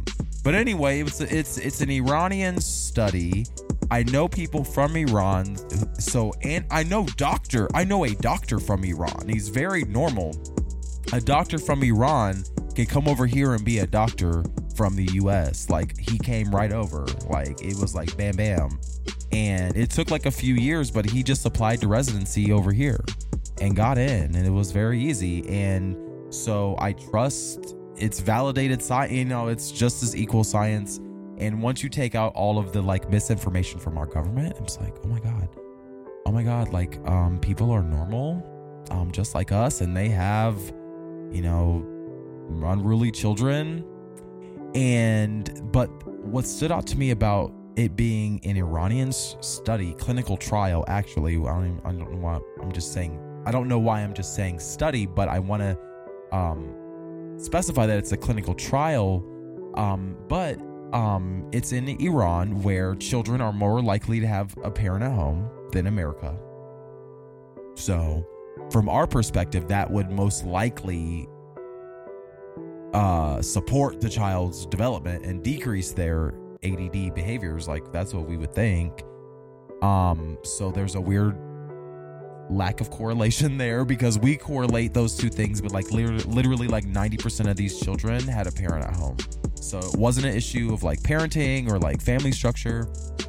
but 0.49 0.55
anyway, 0.55 1.01
it's 1.01 1.21
it's 1.21 1.59
it's 1.59 1.81
an 1.83 1.91
Iranian 1.91 2.61
study. 2.61 3.45
I 3.91 4.03
know 4.05 4.29
people 4.29 4.65
from 4.65 4.97
Iran, 4.97 5.57
so 5.99 6.33
and 6.43 6.65
I 6.71 6.85
know 6.85 7.05
doctor. 7.17 7.69
I 7.75 7.85
know 7.85 8.05
a 8.05 8.15
doctor 8.15 8.59
from 8.59 8.83
Iran. 8.83 9.29
He's 9.29 9.49
very 9.49 9.83
normal. 9.85 10.35
A 11.13 11.21
doctor 11.21 11.59
from 11.59 11.83
Iran 11.83 12.45
can 12.75 12.87
come 12.87 13.09
over 13.09 13.27
here 13.27 13.53
and 13.53 13.63
be 13.63 13.81
a 13.81 13.87
doctor 13.87 14.43
from 14.75 14.97
the 14.97 15.05
U.S. 15.15 15.69
Like 15.69 15.99
he 15.99 16.19
came 16.19 16.51
right 16.51 16.73
over. 16.73 17.05
Like 17.29 17.61
it 17.63 17.77
was 17.77 17.95
like 17.95 18.17
bam 18.17 18.37
bam, 18.37 18.81
and 19.33 19.77
it 19.77 19.91
took 19.91 20.11
like 20.11 20.25
a 20.27 20.31
few 20.31 20.55
years, 20.55 20.91
but 20.91 21.05
he 21.05 21.23
just 21.23 21.45
applied 21.45 21.83
to 21.83 21.89
residency 21.89 22.53
over 22.53 22.73
here 22.73 23.05
and 23.61 23.77
got 23.77 23.99
in, 23.99 24.35
and 24.35 24.47
it 24.47 24.51
was 24.51 24.71
very 24.71 24.99
easy. 24.99 25.47
And 25.49 26.08
so 26.31 26.77
I 26.79 26.93
trust 26.93 27.75
it's 27.97 28.21
validated 28.21 28.81
science 28.81 29.13
you 29.13 29.25
know 29.25 29.49
it's 29.49 29.71
just 29.71 30.03
as 30.03 30.17
equal 30.17 30.45
science. 30.45 31.01
And 31.39 31.63
once 31.63 31.85
you 31.85 31.89
take 31.89 32.17
out 32.17 32.35
all 32.35 32.59
of 32.59 32.73
the 32.73 32.83
like 32.83 33.09
misinformation 33.11 33.79
from 33.79 33.97
our 33.97 34.07
government 34.07 34.57
it's 34.61 34.79
like 34.79 34.95
oh 35.05 35.09
my 35.09 35.21
god. 35.21 35.49
Oh 36.27 36.33
my 36.33 36.43
god 36.43 36.73
like 36.73 36.99
um 37.07 37.39
people 37.39 37.71
are 37.71 37.83
normal 37.83 38.45
um 38.91 39.11
just 39.13 39.35
like 39.35 39.53
us 39.53 39.81
and 39.81 39.97
they 39.97 40.09
have 40.09 40.57
you 41.33 41.43
know 41.43 41.85
unruly 42.65 43.11
children. 43.11 43.85
And 44.75 45.71
but 45.73 45.89
what 46.07 46.45
stood 46.45 46.71
out 46.71 46.87
to 46.89 46.99
me 46.99 47.11
about 47.11 47.53
it 47.77 47.95
being 47.95 48.41
an 48.45 48.57
Iranian 48.57 49.13
study 49.13 49.95
clinical 49.95 50.37
trial 50.37 50.85
actually 50.89 51.37
I 51.37 51.55
don't 51.55 51.67
even, 51.67 51.81
I 51.85 51.93
don't 51.93 52.13
know 52.13 52.19
why 52.19 52.41
I'm 52.61 52.73
just 52.73 52.93
saying 52.93 53.19
I 53.47 53.53
don't 53.53 53.69
know 53.69 53.79
why 53.79 54.01
I'm 54.01 54.13
just 54.13 54.35
saying 54.35 54.59
study 54.59 55.07
but 55.07 55.29
I 55.29 55.39
want 55.39 55.63
to 55.63 55.79
um 56.33 56.75
specify 57.39 57.87
that 57.87 57.99
it's 57.99 58.13
a 58.13 58.17
clinical 58.17 58.55
trial, 58.55 59.25
um, 59.75 60.17
but 60.29 60.59
um, 60.93 61.49
it's 61.53 61.73
in 61.73 61.89
Iran 62.01 62.63
where 62.63 62.95
children 62.95 63.41
are 63.41 63.53
more 63.53 63.83
likely 63.83 64.21
to 64.21 64.27
have 64.27 64.57
a 64.65 64.71
parent 64.71 65.05
at 65.05 65.13
home 65.13 65.49
than 65.73 65.87
America. 65.87 66.37
So, 67.75 68.27
from 68.71 68.89
our 68.89 69.07
perspective, 69.07 69.69
that 69.69 69.91
would 69.91 70.11
most 70.11 70.45
likely 70.45 71.29
uh, 72.93 73.41
support 73.43 74.01
the 74.01 74.09
child's 74.09 74.67
development 74.67 75.25
and 75.25 75.43
decrease 75.43 75.93
their 75.93 76.35
ADD 76.65 77.15
behaviors. 77.15 77.69
Like 77.69 77.93
that's 77.93 78.13
what 78.13 78.27
we 78.27 78.37
would 78.37 78.55
think. 78.55 79.05
Um, 79.83 80.39
so 80.43 80.73
there's 80.73 80.97
a 80.97 81.01
weird 81.01 81.37
lack 82.51 82.81
of 82.81 82.91
correlation 82.91 83.59
there 83.59 83.85
because 83.85 84.19
we 84.19 84.37
correlate 84.37 84.95
those 84.95 85.17
two 85.17 85.29
things, 85.29 85.61
but 85.61 85.73
like 85.73 85.91
literally, 85.91 86.69
like 86.69 86.85
90% 86.85 87.51
of 87.51 87.57
these 87.57 87.81
children 87.81 88.27
had 88.27 88.47
a 88.47 88.53
parent 88.53 88.85
at 88.85 88.95
home. 88.95 89.17
So 89.55 89.79
it 89.79 89.97
wasn't 89.97 90.27
an 90.27 90.35
issue 90.35 90.73
of 90.73 90.83
like 90.83 91.01
parenting 91.01 91.71
or 91.71 91.79
like 91.79 92.01
family 92.01 92.33
structure. 92.33 92.89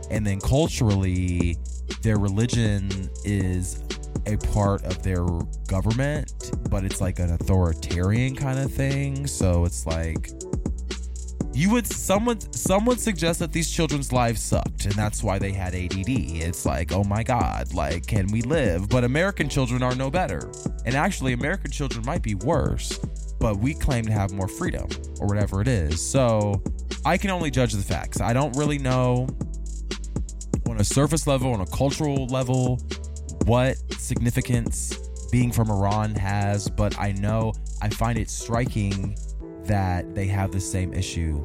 And 0.09 0.25
then 0.25 0.39
culturally, 0.39 1.57
their 2.01 2.17
religion 2.17 3.09
is 3.25 3.83
a 4.25 4.37
part 4.37 4.83
of 4.83 5.01
their 5.03 5.25
government, 5.67 6.51
but 6.69 6.83
it's 6.83 7.01
like 7.01 7.19
an 7.19 7.31
authoritarian 7.33 8.35
kind 8.35 8.59
of 8.59 8.71
thing. 8.71 9.27
So 9.27 9.65
it's 9.65 9.85
like 9.85 10.29
you 11.59 11.69
would 11.69 11.85
someone 11.85 12.39
some 12.53 12.85
would 12.85 13.01
suggest 13.01 13.39
that 13.39 13.51
these 13.51 13.69
children's 13.69 14.13
lives 14.13 14.41
sucked 14.41 14.85
and 14.85 14.93
that's 14.93 15.21
why 15.21 15.37
they 15.37 15.51
had 15.51 15.75
ADD. 15.75 16.07
It's 16.07 16.65
like, 16.65 16.93
"Oh 16.93 17.03
my 17.03 17.21
god, 17.21 17.73
like 17.73 18.07
can 18.07 18.27
we 18.27 18.41
live?" 18.43 18.87
But 18.87 19.03
American 19.03 19.49
children 19.49 19.83
are 19.83 19.93
no 19.93 20.09
better. 20.09 20.49
And 20.85 20.95
actually 20.95 21.33
American 21.33 21.69
children 21.69 22.05
might 22.05 22.21
be 22.21 22.33
worse, 22.33 22.97
but 23.41 23.57
we 23.57 23.73
claim 23.73 24.05
to 24.05 24.11
have 24.13 24.31
more 24.31 24.47
freedom 24.47 24.87
or 25.19 25.27
whatever 25.27 25.59
it 25.59 25.67
is. 25.67 26.01
So, 26.01 26.63
I 27.03 27.17
can 27.17 27.29
only 27.29 27.51
judge 27.51 27.73
the 27.73 27.83
facts. 27.83 28.21
I 28.21 28.31
don't 28.31 28.55
really 28.55 28.77
know 28.77 29.27
on 30.69 30.79
a 30.79 30.85
surface 30.85 31.27
level, 31.27 31.51
on 31.51 31.59
a 31.59 31.65
cultural 31.65 32.25
level, 32.27 32.77
what 33.43 33.75
significance 33.97 34.97
being 35.29 35.51
from 35.51 35.69
Iran 35.69 36.15
has, 36.15 36.69
but 36.69 36.97
I 36.97 37.11
know 37.11 37.51
I 37.81 37.89
find 37.89 38.17
it 38.17 38.29
striking 38.29 39.17
that 39.69 40.15
they 40.15 40.25
have 40.25 40.51
the 40.51 40.59
same 40.59 40.93
issue 40.93 41.37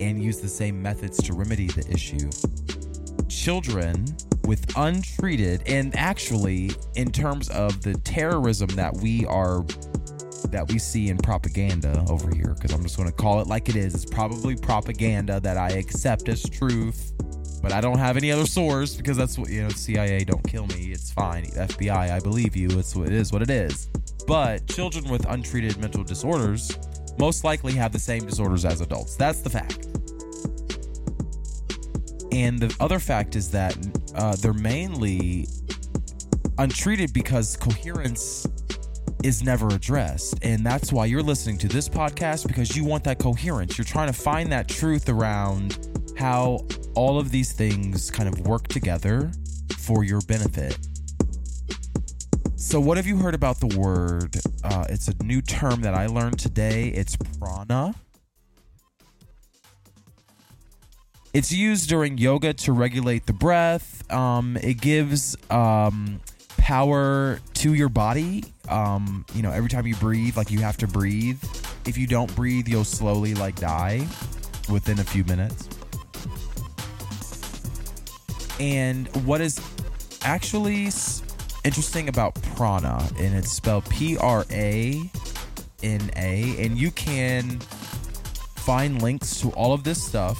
and 0.00 0.22
use 0.22 0.38
the 0.40 0.48
same 0.48 0.80
methods 0.80 1.16
to 1.24 1.32
remedy 1.32 1.66
the 1.66 1.90
issue. 1.90 2.30
Children 3.28 4.06
with 4.44 4.70
untreated, 4.76 5.62
and 5.66 5.96
actually, 5.96 6.70
in 6.94 7.10
terms 7.10 7.48
of 7.48 7.82
the 7.82 7.94
terrorism 7.94 8.68
that 8.70 8.94
we 8.98 9.24
are 9.26 9.64
that 10.50 10.70
we 10.70 10.78
see 10.78 11.08
in 11.08 11.18
propaganda 11.18 12.04
over 12.08 12.34
here, 12.34 12.54
because 12.54 12.72
I'm 12.72 12.82
just 12.82 12.96
going 12.96 13.08
to 13.08 13.14
call 13.14 13.40
it 13.40 13.46
like 13.46 13.68
it 13.68 13.76
is. 13.76 13.94
It's 13.94 14.06
probably 14.06 14.54
propaganda 14.54 15.40
that 15.40 15.56
I 15.56 15.70
accept 15.70 16.28
as 16.28 16.42
truth, 16.42 17.12
but 17.62 17.72
I 17.72 17.80
don't 17.80 17.98
have 17.98 18.16
any 18.16 18.30
other 18.30 18.46
source 18.46 18.94
because 18.94 19.16
that's 19.16 19.38
what 19.38 19.48
you 19.50 19.62
know. 19.62 19.68
CIA 19.70 20.24
don't 20.24 20.46
kill 20.46 20.66
me. 20.68 20.92
It's 20.92 21.10
fine. 21.10 21.44
FBI, 21.46 22.10
I 22.10 22.20
believe 22.20 22.56
you. 22.56 22.68
It's 22.78 22.94
what 22.94 23.08
it 23.08 23.14
is. 23.14 23.32
What 23.32 23.42
it 23.42 23.50
is. 23.50 23.88
But 24.26 24.66
children 24.66 25.08
with 25.10 25.26
untreated 25.26 25.78
mental 25.78 26.04
disorders 26.04 26.78
most 27.18 27.44
likely 27.44 27.72
have 27.74 27.92
the 27.92 27.98
same 27.98 28.24
disorders 28.24 28.64
as 28.64 28.80
adults. 28.80 29.16
That's 29.16 29.40
the 29.40 29.50
fact. 29.50 29.86
And 32.32 32.60
the 32.60 32.74
other 32.80 32.98
fact 32.98 33.36
is 33.36 33.50
that 33.52 33.76
uh, 34.14 34.36
they're 34.36 34.52
mainly 34.52 35.48
untreated 36.58 37.12
because 37.12 37.56
coherence 37.56 38.46
is 39.24 39.42
never 39.42 39.68
addressed. 39.68 40.38
And 40.42 40.64
that's 40.64 40.92
why 40.92 41.06
you're 41.06 41.22
listening 41.22 41.58
to 41.58 41.68
this 41.68 41.88
podcast 41.88 42.46
because 42.46 42.76
you 42.76 42.84
want 42.84 43.04
that 43.04 43.18
coherence. 43.18 43.78
You're 43.78 43.84
trying 43.84 44.08
to 44.08 44.18
find 44.18 44.52
that 44.52 44.68
truth 44.68 45.08
around 45.08 45.78
how 46.16 46.66
all 46.94 47.18
of 47.18 47.30
these 47.30 47.52
things 47.52 48.10
kind 48.10 48.28
of 48.28 48.46
work 48.46 48.68
together 48.68 49.32
for 49.76 50.04
your 50.04 50.20
benefit. 50.22 50.76
So, 52.60 52.80
what 52.80 52.96
have 52.96 53.06
you 53.06 53.18
heard 53.18 53.36
about 53.36 53.60
the 53.60 53.78
word? 53.78 54.36
Uh, 54.64 54.84
it's 54.88 55.06
a 55.06 55.14
new 55.22 55.40
term 55.40 55.82
that 55.82 55.94
I 55.94 56.08
learned 56.08 56.40
today. 56.40 56.88
It's 56.88 57.14
prana. 57.14 57.94
It's 61.32 61.52
used 61.52 61.88
during 61.88 62.18
yoga 62.18 62.52
to 62.54 62.72
regulate 62.72 63.26
the 63.26 63.32
breath. 63.32 64.10
Um, 64.12 64.56
it 64.56 64.80
gives 64.80 65.36
um, 65.52 66.20
power 66.56 67.38
to 67.54 67.74
your 67.74 67.88
body. 67.88 68.42
Um, 68.68 69.24
you 69.34 69.42
know, 69.42 69.52
every 69.52 69.70
time 69.70 69.86
you 69.86 69.94
breathe, 69.94 70.36
like 70.36 70.50
you 70.50 70.58
have 70.58 70.78
to 70.78 70.88
breathe. 70.88 71.40
If 71.86 71.96
you 71.96 72.08
don't 72.08 72.34
breathe, 72.34 72.66
you'll 72.66 72.82
slowly 72.82 73.34
like 73.34 73.54
die 73.54 74.04
within 74.68 74.98
a 74.98 75.04
few 75.04 75.22
minutes. 75.24 75.68
And 78.58 79.06
what 79.24 79.40
is 79.40 79.60
actually 80.24 80.90
interesting 81.68 82.08
about 82.08 82.34
prana, 82.56 83.06
and 83.18 83.36
it's 83.36 83.52
spelled 83.52 83.84
P 83.90 84.16
R 84.16 84.46
A 84.50 84.98
N 85.82 86.10
A, 86.16 86.56
and 86.64 86.78
you 86.78 86.90
can 86.90 87.60
find 88.56 89.02
links 89.02 89.38
to 89.42 89.50
all 89.50 89.74
of 89.74 89.84
this 89.84 90.02
stuff 90.02 90.38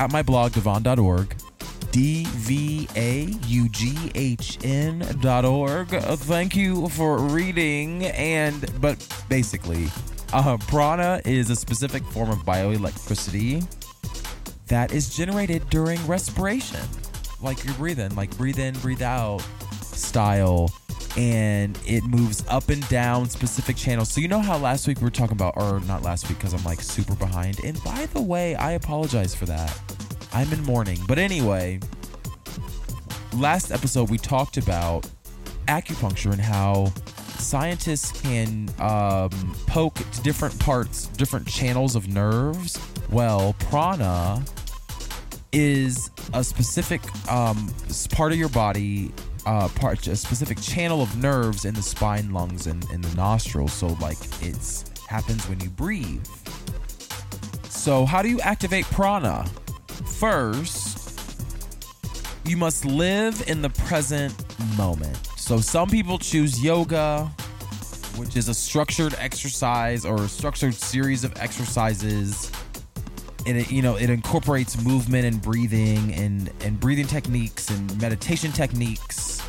at 0.00 0.10
my 0.10 0.22
blog, 0.22 0.52
dvaughn.org. 0.52 1.36
D 1.92 2.24
V 2.28 2.88
A 2.96 3.24
U 3.46 3.68
G 3.68 4.10
H 4.14 4.58
N 4.62 5.04
dot 5.20 5.44
org. 5.44 5.92
Uh, 5.92 6.14
Thank 6.16 6.54
you 6.56 6.88
for 6.90 7.18
reading. 7.18 8.04
And, 8.06 8.80
but 8.80 9.04
basically, 9.28 9.88
uh, 10.32 10.56
prana 10.68 11.20
is 11.24 11.50
a 11.50 11.56
specific 11.56 12.04
form 12.04 12.30
of 12.30 12.38
bioelectricity 12.38 13.66
that 14.68 14.92
is 14.92 15.14
generated 15.14 15.68
during 15.68 15.98
respiration. 16.06 16.80
Like 17.42 17.64
you're 17.64 17.74
breathing, 17.74 18.14
like 18.14 18.34
breathe 18.36 18.60
in, 18.60 18.78
breathe 18.78 19.02
out 19.02 19.44
style. 20.00 20.70
And 21.16 21.78
it 21.86 22.04
moves 22.04 22.44
up 22.48 22.68
and 22.68 22.88
down 22.88 23.28
specific 23.28 23.76
channels. 23.76 24.10
So, 24.10 24.20
you 24.20 24.28
know 24.28 24.38
how 24.38 24.58
last 24.58 24.86
week 24.86 24.98
we 24.98 25.04
were 25.04 25.10
talking 25.10 25.32
about, 25.32 25.54
or 25.56 25.80
not 25.80 26.02
last 26.02 26.28
week 26.28 26.38
because 26.38 26.54
I'm 26.54 26.62
like 26.62 26.80
super 26.80 27.16
behind. 27.16 27.58
And 27.64 27.82
by 27.82 28.06
the 28.14 28.22
way, 28.22 28.54
I 28.54 28.72
apologize 28.72 29.34
for 29.34 29.46
that. 29.46 29.76
I'm 30.32 30.52
in 30.52 30.62
mourning. 30.62 30.98
But 31.08 31.18
anyway, 31.18 31.80
last 33.32 33.72
episode 33.72 34.08
we 34.08 34.18
talked 34.18 34.56
about 34.56 35.08
acupuncture 35.66 36.32
and 36.32 36.40
how 36.40 36.92
scientists 37.38 38.20
can 38.20 38.68
um, 38.78 39.30
poke 39.66 39.98
different 40.22 40.58
parts, 40.60 41.06
different 41.08 41.46
channels 41.46 41.96
of 41.96 42.08
nerves. 42.08 42.78
Well, 43.10 43.54
prana 43.58 44.44
is 45.52 46.10
a 46.32 46.44
specific 46.44 47.00
um, 47.30 47.72
part 48.12 48.32
of 48.32 48.38
your 48.38 48.48
body, 48.50 49.12
uh, 49.46 49.68
part 49.68 50.06
a 50.06 50.16
specific 50.16 50.60
channel 50.60 51.02
of 51.02 51.16
nerves 51.16 51.64
in 51.64 51.74
the 51.74 51.82
spine, 51.82 52.32
lungs, 52.32 52.66
and 52.66 52.88
in 52.90 53.00
the 53.00 53.14
nostrils. 53.14 53.72
So, 53.72 53.88
like, 54.00 54.18
it's 54.42 54.84
happens 55.08 55.48
when 55.48 55.60
you 55.60 55.70
breathe. 55.70 56.26
So, 57.68 58.04
how 58.04 58.22
do 58.22 58.28
you 58.28 58.40
activate 58.40 58.84
prana? 58.86 59.46
First, 60.18 61.00
you 62.44 62.56
must 62.56 62.84
live 62.84 63.42
in 63.48 63.62
the 63.62 63.70
present 63.70 64.34
moment. 64.76 65.16
So 65.36 65.58
some 65.58 65.88
people 65.88 66.18
choose 66.18 66.62
yoga, 66.62 67.26
which 68.16 68.36
is 68.36 68.48
a 68.48 68.54
structured 68.54 69.14
exercise 69.18 70.04
or 70.04 70.16
a 70.16 70.28
structured 70.28 70.74
series 70.74 71.24
of 71.24 71.32
exercises. 71.38 72.50
And 73.46 73.58
it, 73.58 73.70
you 73.70 73.82
know, 73.82 73.96
it 73.96 74.10
incorporates 74.10 74.82
movement 74.82 75.24
and 75.24 75.40
breathing 75.40 76.12
and 76.14 76.52
and 76.62 76.78
breathing 76.78 77.06
techniques 77.06 77.70
and 77.70 78.00
meditation 78.00 78.52
techniques. 78.52 79.42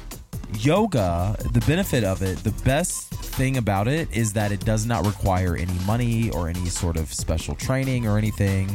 Yoga, 0.60 1.36
the 1.54 1.62
benefit 1.62 2.04
of 2.04 2.22
it, 2.22 2.38
the 2.44 2.52
best 2.64 3.10
thing 3.10 3.58
about 3.58 3.88
it 3.88 4.12
is 4.12 4.34
that 4.34 4.52
it 4.52 4.64
does 4.66 4.86
not 4.86 5.06
require 5.06 5.56
any 5.56 5.74
money 5.86 6.30
or 6.32 6.50
any 6.50 6.66
sort 6.68 6.98
of 6.98 7.14
special 7.14 7.56
training 7.56 8.06
or 8.06 8.18
anything. 8.18 8.68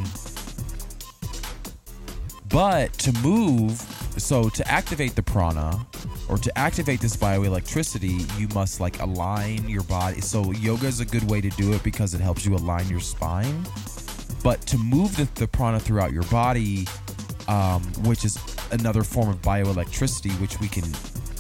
But 2.48 2.92
to 2.94 3.12
move, 3.22 3.79
so 4.16 4.48
to 4.48 4.68
activate 4.68 5.14
the 5.14 5.22
prana 5.22 5.87
or 6.29 6.38
to 6.38 6.59
activate 6.59 7.00
this 7.00 7.16
bioelectricity, 7.16 8.38
you 8.40 8.48
must 8.48 8.81
like 8.81 9.00
align 9.00 9.68
your 9.68 9.83
body. 9.85 10.20
So 10.20 10.52
yoga 10.52 10.87
is 10.87 11.00
a 11.00 11.05
good 11.05 11.29
way 11.31 11.40
to 11.40 11.50
do 11.50 11.72
it 11.72 11.83
because 11.83 12.14
it 12.14 12.20
helps 12.20 12.46
you 12.46 12.55
align 12.55 12.88
your 12.88 13.00
spine. 13.00 13.66
But 14.46 14.61
to 14.68 14.78
move 14.78 15.16
the, 15.16 15.24
the 15.35 15.48
prana 15.48 15.80
throughout 15.80 16.12
your 16.12 16.22
body, 16.24 16.87
um, 17.48 17.82
which 18.04 18.24
is 18.24 18.38
another 18.70 19.02
form 19.02 19.28
of 19.28 19.42
bioelectricity, 19.42 20.30
which 20.40 20.61
we 20.61 20.68
can 20.68 20.85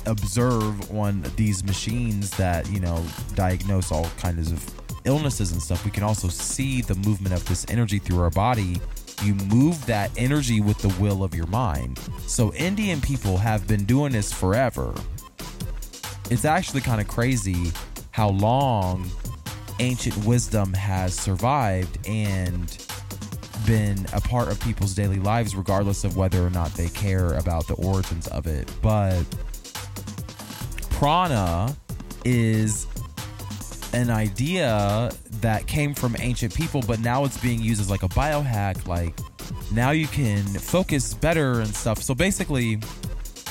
observe 0.06 0.90
on 0.90 1.22
these 1.36 1.62
machines 1.62 2.30
that 2.30 2.68
you 2.68 2.80
know 2.80 3.00
diagnose 3.36 3.92
all 3.92 4.08
kinds 4.18 4.50
of 4.50 4.60
illnesses 5.04 5.52
and 5.52 5.62
stuff. 5.62 5.84
We 5.84 5.92
can 5.92 6.02
also 6.02 6.26
see 6.26 6.82
the 6.82 6.96
movement 6.96 7.32
of 7.32 7.44
this 7.46 7.64
energy 7.68 8.00
through 8.00 8.20
our 8.20 8.30
body 8.30 8.80
you 9.22 9.34
move 9.34 9.86
that 9.86 10.10
energy 10.16 10.60
with 10.60 10.78
the 10.78 10.88
will 11.00 11.22
of 11.22 11.32
your 11.32 11.46
mind. 11.46 12.00
So 12.26 12.52
Indian 12.54 13.00
people 13.00 13.36
have 13.38 13.68
been 13.68 13.84
doing 13.84 14.10
this 14.10 14.32
forever. 14.32 14.92
It's 16.28 16.44
actually 16.44 16.80
kind 16.80 17.00
of 17.00 17.06
crazy 17.06 17.70
how 18.10 18.30
long 18.30 19.08
ancient 19.78 20.16
wisdom 20.24 20.74
has 20.74 21.14
survived 21.14 22.04
and 22.04 22.85
been 23.64 24.06
a 24.12 24.20
part 24.20 24.48
of 24.48 24.60
people's 24.60 24.94
daily 24.94 25.18
lives 25.18 25.56
regardless 25.56 26.04
of 26.04 26.16
whether 26.16 26.44
or 26.44 26.50
not 26.50 26.72
they 26.74 26.88
care 26.88 27.34
about 27.34 27.66
the 27.66 27.74
origins 27.74 28.28
of 28.28 28.46
it. 28.46 28.70
But 28.82 29.22
prana 30.90 31.74
is 32.24 32.86
an 33.92 34.10
idea 34.10 35.10
that 35.40 35.66
came 35.66 35.94
from 35.94 36.16
ancient 36.18 36.54
people, 36.54 36.82
but 36.86 37.00
now 37.00 37.24
it's 37.24 37.38
being 37.40 37.60
used 37.60 37.80
as 37.80 37.90
like 37.90 38.02
a 38.02 38.08
biohack. 38.08 38.86
Like 38.86 39.18
now 39.72 39.90
you 39.90 40.06
can 40.06 40.42
focus 40.44 41.14
better 41.14 41.60
and 41.60 41.74
stuff. 41.74 42.02
So 42.02 42.14
basically, 42.14 42.80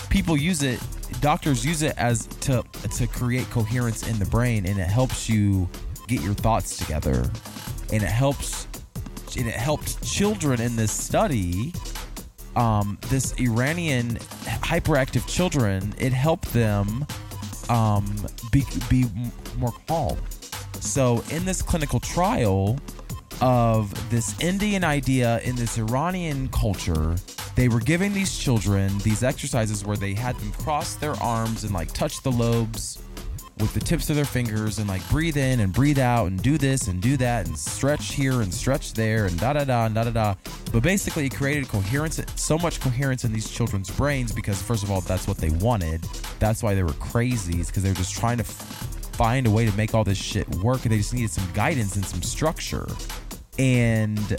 people 0.09 0.37
use 0.37 0.63
it. 0.63 0.79
Doctors 1.21 1.65
use 1.65 1.81
it 1.81 1.97
as 1.97 2.27
to 2.41 2.63
to 2.97 3.07
create 3.07 3.49
coherence 3.49 4.07
in 4.07 4.19
the 4.19 4.25
brain, 4.25 4.65
and 4.65 4.79
it 4.79 4.87
helps 4.87 5.29
you 5.29 5.69
get 6.07 6.21
your 6.21 6.33
thoughts 6.33 6.77
together, 6.77 7.29
and 7.91 8.03
it 8.03 8.09
helps. 8.09 8.67
And 9.37 9.47
it 9.47 9.55
helped 9.55 10.03
children 10.03 10.61
in 10.61 10.75
this 10.75 10.91
study. 10.91 11.73
Um, 12.55 12.97
this 13.09 13.33
Iranian 13.39 14.15
hyperactive 14.63 15.27
children, 15.27 15.93
it 15.97 16.13
helped 16.13 16.53
them 16.53 17.05
um, 17.69 18.05
be 18.51 18.63
be 18.89 19.05
more 19.57 19.73
calm. 19.87 20.17
So 20.79 21.23
in 21.31 21.43
this 21.45 21.61
clinical 21.61 21.99
trial 21.99 22.79
of 23.41 24.09
this 24.09 24.39
Indian 24.39 24.83
idea 24.83 25.39
in 25.41 25.55
this 25.55 25.77
Iranian 25.77 26.47
culture, 26.49 27.15
they 27.55 27.67
were 27.67 27.79
giving 27.79 28.13
these 28.13 28.37
children 28.37 28.97
these 28.99 29.23
exercises 29.23 29.83
where 29.83 29.97
they 29.97 30.13
had 30.13 30.37
them 30.37 30.51
cross 30.53 30.95
their 30.95 31.15
arms 31.21 31.63
and 31.63 31.73
like 31.73 31.91
touch 31.93 32.21
the 32.21 32.31
lobes 32.31 32.99
with 33.59 33.73
the 33.73 33.79
tips 33.79 34.09
of 34.09 34.17
their 34.17 34.25
fingers 34.25 34.79
and 34.79 34.89
like 34.89 35.07
breathe 35.09 35.37
in 35.37 35.61
and 35.61 35.71
breathe 35.71 35.99
out 35.99 36.27
and 36.27 36.41
do 36.41 36.57
this 36.57 36.87
and 36.87 37.01
do 37.01 37.15
that 37.15 37.47
and 37.47 37.57
stretch 37.57 38.13
here 38.13 38.41
and 38.41 38.53
stretch 38.53 38.93
there 38.93 39.25
and 39.25 39.39
da 39.39 39.53
da 39.53 39.63
da 39.63 39.87
da 39.87 40.03
da 40.03 40.09
da. 40.09 40.35
But 40.73 40.83
basically, 40.83 41.27
it 41.27 41.33
created 41.33 41.69
coherence, 41.69 42.19
so 42.35 42.57
much 42.57 42.81
coherence 42.81 43.23
in 43.23 43.31
these 43.31 43.49
children's 43.49 43.89
brains 43.89 44.31
because, 44.33 44.61
first 44.61 44.83
of 44.83 44.91
all, 44.91 45.01
that's 45.01 45.27
what 45.27 45.37
they 45.37 45.51
wanted. 45.51 46.01
That's 46.39 46.61
why 46.61 46.75
they 46.75 46.83
were 46.83 46.89
crazies 46.89 47.67
because 47.67 47.83
they 47.83 47.89
were 47.89 47.95
just 47.95 48.13
trying 48.13 48.37
to 48.39 48.43
find 48.43 49.47
a 49.47 49.49
way 49.49 49.65
to 49.65 49.75
make 49.77 49.95
all 49.95 50.03
this 50.03 50.17
shit 50.17 50.49
work 50.55 50.83
and 50.83 50.91
they 50.91 50.97
just 50.97 51.13
needed 51.13 51.31
some 51.31 51.47
guidance 51.53 51.95
and 51.95 52.05
some 52.05 52.21
structure. 52.21 52.87
And 53.57 54.35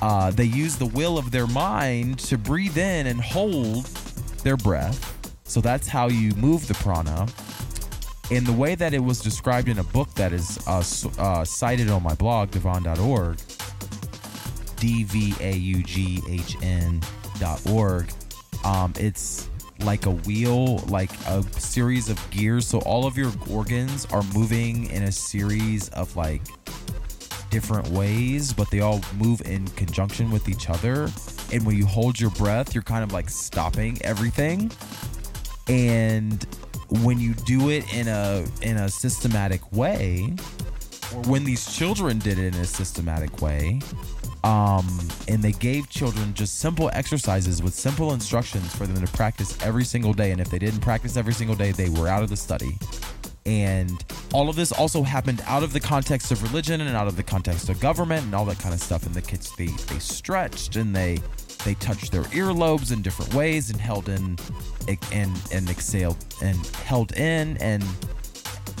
uh, 0.00 0.30
they 0.30 0.44
used 0.44 0.78
the 0.78 0.86
will 0.86 1.18
of 1.18 1.32
their 1.32 1.48
mind 1.48 2.20
to 2.20 2.38
breathe 2.38 2.78
in 2.78 3.08
and 3.08 3.20
hold 3.20 3.86
their 4.44 4.56
breath. 4.56 5.08
So 5.44 5.60
that's 5.60 5.88
how 5.88 6.08
you 6.08 6.32
move 6.36 6.68
the 6.68 6.74
prana 6.74 7.26
in 8.32 8.44
the 8.44 8.52
way 8.52 8.74
that 8.74 8.94
it 8.94 8.98
was 8.98 9.20
described 9.20 9.68
in 9.68 9.78
a 9.78 9.84
book 9.84 10.08
that 10.14 10.32
is 10.32 10.58
uh, 10.66 10.82
uh, 11.18 11.44
cited 11.44 11.90
on 11.90 12.02
my 12.02 12.14
blog, 12.14 12.50
dvaughn.org, 12.50 13.36
D 14.76 15.04
V 15.04 15.34
A 15.40 15.52
U 15.52 15.82
G 15.82 16.22
H 16.26 16.56
N 16.62 17.02
dot 17.38 17.60
org, 17.68 18.10
um, 18.64 18.94
it's 18.98 19.50
like 19.80 20.06
a 20.06 20.10
wheel, 20.10 20.78
like 20.88 21.10
a 21.26 21.42
series 21.60 22.08
of 22.08 22.18
gears. 22.30 22.66
So 22.66 22.78
all 22.80 23.06
of 23.06 23.18
your 23.18 23.30
organs 23.50 24.06
are 24.06 24.22
moving 24.34 24.88
in 24.90 25.02
a 25.02 25.12
series 25.12 25.90
of 25.90 26.16
like 26.16 26.42
different 27.50 27.86
ways, 27.88 28.54
but 28.54 28.70
they 28.70 28.80
all 28.80 29.02
move 29.18 29.42
in 29.42 29.66
conjunction 29.68 30.30
with 30.30 30.48
each 30.48 30.70
other. 30.70 31.10
And 31.52 31.66
when 31.66 31.76
you 31.76 31.84
hold 31.84 32.18
your 32.18 32.30
breath, 32.30 32.74
you're 32.74 32.82
kind 32.82 33.04
of 33.04 33.12
like 33.12 33.28
stopping 33.28 34.00
everything. 34.02 34.72
And 35.68 36.46
when 37.00 37.18
you 37.18 37.34
do 37.34 37.70
it 37.70 37.92
in 37.94 38.08
a 38.08 38.44
in 38.60 38.76
a 38.76 38.88
systematic 38.88 39.60
way, 39.72 40.34
or 41.14 41.22
when 41.22 41.44
these 41.44 41.74
children 41.74 42.18
did 42.18 42.38
it 42.38 42.54
in 42.54 42.60
a 42.60 42.64
systematic 42.64 43.40
way, 43.40 43.80
um, 44.44 44.86
and 45.28 45.42
they 45.42 45.52
gave 45.52 45.88
children 45.88 46.34
just 46.34 46.58
simple 46.58 46.90
exercises 46.92 47.62
with 47.62 47.74
simple 47.74 48.12
instructions 48.12 48.74
for 48.74 48.86
them 48.86 49.04
to 49.04 49.12
practice 49.12 49.56
every 49.62 49.84
single 49.84 50.12
day. 50.12 50.32
And 50.32 50.40
if 50.40 50.50
they 50.50 50.58
didn't 50.58 50.80
practice 50.80 51.16
every 51.16 51.32
single 51.32 51.56
day, 51.56 51.72
they 51.72 51.88
were 51.88 52.08
out 52.08 52.22
of 52.22 52.28
the 52.28 52.36
study. 52.36 52.78
And 53.44 54.04
all 54.32 54.48
of 54.48 54.56
this 54.56 54.70
also 54.70 55.02
happened 55.02 55.42
out 55.46 55.62
of 55.62 55.72
the 55.72 55.80
context 55.80 56.30
of 56.30 56.42
religion 56.42 56.80
and 56.80 56.96
out 56.96 57.08
of 57.08 57.16
the 57.16 57.22
context 57.22 57.68
of 57.68 57.80
government 57.80 58.24
and 58.24 58.34
all 58.34 58.44
that 58.44 58.58
kind 58.58 58.74
of 58.74 58.80
stuff. 58.80 59.04
And 59.04 59.14
the 59.14 59.22
kids 59.22 59.54
they 59.56 59.66
they 59.66 59.98
stretched 59.98 60.76
and 60.76 60.94
they 60.94 61.18
they 61.64 61.74
touched 61.74 62.12
their 62.12 62.24
earlobes 62.24 62.92
in 62.92 63.02
different 63.02 63.34
ways 63.34 63.70
and 63.70 63.80
held 63.80 64.08
in 64.08 64.38
and 65.12 65.40
and 65.52 65.68
exhaled 65.68 66.16
and 66.40 66.64
held 66.84 67.12
in 67.16 67.56
and 67.58 67.84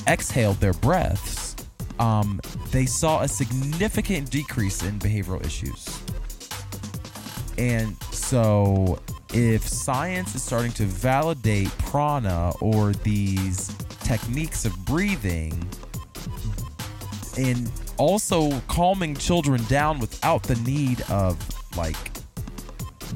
exhaled 0.06 0.58
their 0.58 0.74
breaths. 0.74 1.56
Um, 1.98 2.40
they 2.70 2.86
saw 2.86 3.22
a 3.22 3.28
significant 3.28 4.30
decrease 4.30 4.82
in 4.82 4.98
behavioral 4.98 5.44
issues. 5.44 6.00
And 7.58 7.96
so, 8.12 9.00
if 9.32 9.66
science 9.66 10.34
is 10.34 10.42
starting 10.42 10.72
to 10.72 10.84
validate 10.84 11.68
prana 11.78 12.52
or 12.60 12.92
these 12.92 13.70
techniques 14.04 14.64
of 14.64 14.76
breathing 14.84 15.68
and 17.38 17.70
also 17.96 18.60
calming 18.68 19.14
children 19.14 19.62
down 19.64 19.98
without 19.98 20.42
the 20.42 20.56
need 20.56 21.00
of 21.10 21.36
like 21.76 21.96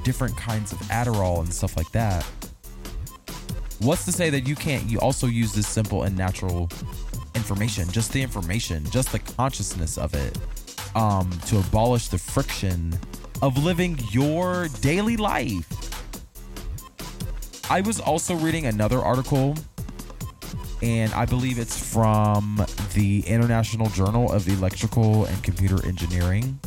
different 0.05 0.37
kinds 0.37 0.73
of 0.73 0.79
Adderall 0.83 1.41
and 1.41 1.53
stuff 1.53 1.77
like 1.77 1.91
that. 1.93 2.25
What's 3.81 4.05
to 4.07 4.13
say 4.13 4.31
that 4.31 4.47
you 4.47 4.55
can't 4.55 4.85
you 4.89 4.99
also 5.01 5.27
use 5.27 5.53
this 5.53 5.67
simple 5.67 6.05
and 6.05 6.17
natural 6.17 6.71
information, 7.35 7.91
just 7.91 8.13
the 8.13 8.23
information, 8.23 8.85
just 8.91 9.13
the 9.13 9.19
consciousness 9.19 9.99
of 9.99 10.15
it, 10.15 10.39
um, 10.95 11.31
to 11.47 11.59
abolish 11.59 12.09
the 12.09 12.19
friction 12.19 12.99
of 13.43 13.63
living 13.63 13.99
your 14.11 14.69
daily 14.81 15.17
life. 15.17 15.67
I 17.71 17.81
was 17.83 18.01
also 18.01 18.35
reading 18.37 18.67
another 18.67 19.01
article, 19.01 19.55
and 20.83 21.13
I 21.15 21.25
believe 21.25 21.59
it's 21.59 21.93
from 21.93 22.65
the 22.95 23.21
International 23.27 23.89
Journal 23.89 24.33
of 24.33 24.49
Electrical 24.49 25.27
and 25.27 25.43
Computer 25.43 25.85
Engineering. 25.87 26.59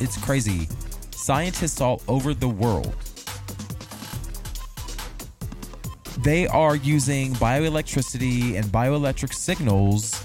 It's 0.00 0.22
crazy. 0.22 0.68
Scientists 1.10 1.80
all 1.80 2.02
over 2.08 2.34
the 2.34 2.48
world 2.48 2.94
they 6.22 6.48
are 6.48 6.74
using 6.74 7.32
bioelectricity 7.34 8.56
and 8.56 8.66
bioelectric 8.66 9.32
signals 9.32 10.24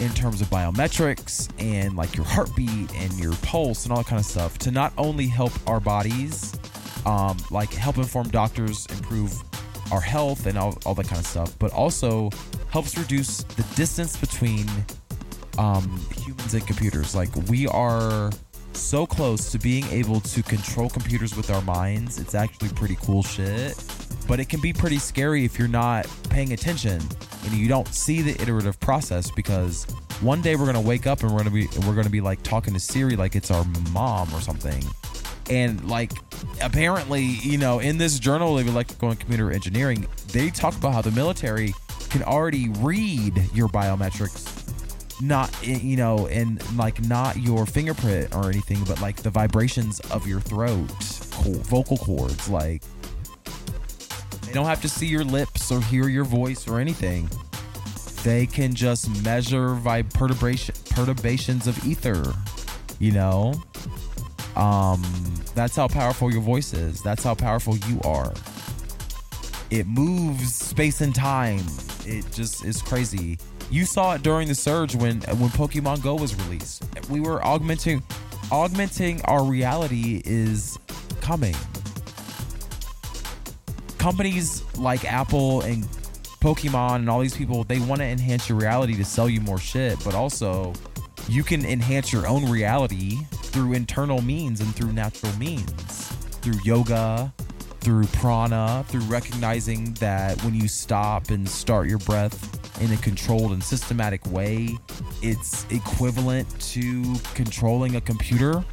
in 0.00 0.10
terms 0.10 0.40
of 0.40 0.48
biometrics 0.48 1.48
and 1.58 1.94
like 1.96 2.16
your 2.16 2.26
heartbeat 2.26 2.92
and 2.96 3.12
your 3.18 3.34
pulse 3.36 3.84
and 3.84 3.92
all 3.92 3.98
that 3.98 4.06
kind 4.06 4.18
of 4.18 4.26
stuff 4.26 4.58
to 4.58 4.70
not 4.70 4.92
only 4.98 5.26
help 5.26 5.52
our 5.68 5.78
bodies, 5.78 6.54
um, 7.06 7.36
like 7.50 7.72
help 7.72 7.98
inform 7.98 8.28
doctors 8.30 8.86
improve 8.86 9.49
our 9.92 10.00
health 10.00 10.46
and 10.46 10.56
all, 10.58 10.78
all 10.86 10.94
that 10.94 11.08
kind 11.08 11.20
of 11.20 11.26
stuff, 11.26 11.58
but 11.58 11.72
also 11.72 12.30
helps 12.70 12.96
reduce 12.96 13.42
the 13.42 13.62
distance 13.74 14.16
between 14.16 14.66
um, 15.58 16.00
humans 16.16 16.54
and 16.54 16.66
computers. 16.66 17.14
Like 17.14 17.34
we 17.48 17.66
are 17.68 18.30
so 18.72 19.06
close 19.06 19.50
to 19.52 19.58
being 19.58 19.84
able 19.86 20.20
to 20.20 20.42
control 20.42 20.88
computers 20.88 21.36
with 21.36 21.50
our 21.50 21.62
minds. 21.62 22.18
It's 22.18 22.34
actually 22.34 22.70
pretty 22.70 22.96
cool 22.96 23.22
shit 23.22 23.76
but 24.30 24.38
it 24.38 24.48
can 24.48 24.60
be 24.60 24.72
pretty 24.72 24.98
scary 25.00 25.44
if 25.44 25.58
you're 25.58 25.66
not 25.66 26.06
paying 26.28 26.52
attention 26.52 27.02
and 27.44 27.52
you 27.52 27.66
don't 27.66 27.88
see 27.88 28.22
the 28.22 28.40
iterative 28.40 28.78
process 28.78 29.28
because 29.28 29.82
one 30.20 30.40
day 30.40 30.54
we're 30.54 30.66
gonna 30.66 30.80
wake 30.80 31.08
up 31.08 31.24
and 31.24 31.32
we're 31.32 31.38
gonna 31.38 31.50
be 31.50 31.66
we're 31.84 31.96
gonna 31.96 32.08
be 32.08 32.20
like 32.20 32.40
talking 32.44 32.72
to 32.72 32.78
Siri 32.78 33.16
like 33.16 33.34
it's 33.34 33.50
our 33.50 33.64
mom 33.90 34.32
or 34.32 34.40
something. 34.40 34.84
And 35.50 35.90
like 35.90 36.12
apparently, 36.60 37.22
you 37.22 37.58
know, 37.58 37.78
in 37.78 37.98
this 37.98 38.18
journal 38.18 38.58
of 38.58 38.66
electrical 38.66 39.10
and 39.10 39.18
computer 39.18 39.50
engineering, 39.50 40.06
they 40.32 40.50
talk 40.50 40.76
about 40.76 40.92
how 40.92 41.02
the 41.02 41.10
military 41.12 41.74
can 42.08 42.22
already 42.22 42.68
read 42.78 43.42
your 43.54 43.68
biometrics 43.68 44.56
not 45.22 45.54
you 45.66 45.98
know 45.98 46.26
and 46.28 46.62
like 46.78 46.98
not 47.04 47.36
your 47.36 47.66
fingerprint 47.66 48.34
or 48.34 48.48
anything 48.48 48.82
but 48.84 48.98
like 49.02 49.16
the 49.16 49.28
vibrations 49.28 50.00
of 50.10 50.26
your 50.26 50.40
throat 50.40 50.90
vocal 51.68 51.98
cords 51.98 52.48
like 52.48 52.82
they 54.50 54.54
don't 54.54 54.66
have 54.66 54.82
to 54.82 54.88
see 54.88 55.06
your 55.06 55.22
lips 55.22 55.70
or 55.70 55.80
hear 55.80 56.08
your 56.08 56.24
voice 56.24 56.66
or 56.66 56.80
anything. 56.80 57.30
They 58.24 58.46
can 58.46 58.74
just 58.74 59.08
measure 59.24 59.76
vib- 59.76 60.12
perturbation 60.12 60.74
perturbations 60.90 61.68
of 61.68 61.86
ether. 61.86 62.34
You 62.98 63.12
know, 63.12 63.62
um, 64.56 65.04
that's 65.54 65.76
how 65.76 65.88
powerful 65.88 66.32
your 66.32 66.42
voice 66.42 66.72
is. 66.72 67.02
That's 67.02 67.22
how 67.22 67.34
powerful 67.34 67.76
you 67.76 68.00
are. 68.04 68.32
It 69.70 69.86
moves 69.86 70.54
space 70.54 71.00
and 71.00 71.14
time. 71.14 71.64
It 72.04 72.24
just 72.32 72.64
is 72.64 72.82
crazy. 72.82 73.38
You 73.70 73.84
saw 73.84 74.14
it 74.14 74.22
during 74.22 74.48
the 74.48 74.54
surge 74.54 74.94
when 74.94 75.20
when 75.20 75.50
Pokemon 75.50 76.02
Go 76.02 76.16
was 76.16 76.34
released. 76.46 76.84
We 77.08 77.20
were 77.20 77.44
augmenting 77.44 78.02
augmenting 78.50 79.22
our 79.26 79.44
reality 79.44 80.22
is 80.24 80.78
coming 81.20 81.54
companies 84.00 84.64
like 84.76 85.04
Apple 85.04 85.60
and 85.60 85.84
Pokemon 86.40 86.96
and 86.96 87.10
all 87.10 87.20
these 87.20 87.36
people, 87.36 87.64
they 87.64 87.78
want 87.78 88.00
to 88.00 88.06
enhance 88.06 88.48
your 88.48 88.56
reality 88.56 88.96
to 88.96 89.04
sell 89.04 89.28
you 89.28 89.42
more 89.42 89.58
shit, 89.58 90.02
but 90.02 90.14
also 90.14 90.72
you 91.28 91.44
can 91.44 91.66
enhance 91.66 92.10
your 92.10 92.26
own 92.26 92.50
reality 92.50 93.18
through 93.50 93.72
internal 93.72 94.22
means 94.22 94.60
and 94.60 94.74
through 94.74 94.92
natural 94.92 95.32
means, 95.36 96.08
through 96.42 96.58
yoga, 96.64 97.32
through 97.80 98.04
prana, 98.06 98.84
through 98.88 99.00
recognizing 99.02 99.94
that 99.94 100.42
when 100.44 100.54
you 100.54 100.68
stop 100.68 101.30
and 101.30 101.48
start 101.48 101.88
your 101.88 101.98
breath 101.98 102.80
in 102.80 102.92
a 102.92 102.96
controlled 102.98 103.52
and 103.52 103.62
systematic 103.62 104.24
way, 104.30 104.76
it's 105.22 105.64
equivalent 105.70 106.48
to 106.60 107.14
controlling 107.34 107.96
a 107.96 108.00
computer. 108.00 108.64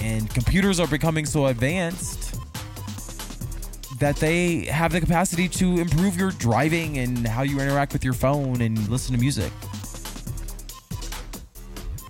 And 0.00 0.28
computers 0.30 0.78
are 0.78 0.86
becoming 0.86 1.26
so 1.26 1.46
advanced 1.46 2.38
that 3.98 4.16
they 4.16 4.66
have 4.66 4.92
the 4.92 5.00
capacity 5.00 5.48
to 5.48 5.78
improve 5.78 6.16
your 6.18 6.30
driving 6.32 6.98
and 6.98 7.26
how 7.26 7.42
you 7.42 7.60
interact 7.60 7.94
with 7.94 8.04
your 8.04 8.12
phone 8.12 8.60
and 8.60 8.88
listen 8.88 9.14
to 9.14 9.20
music. 9.20 9.50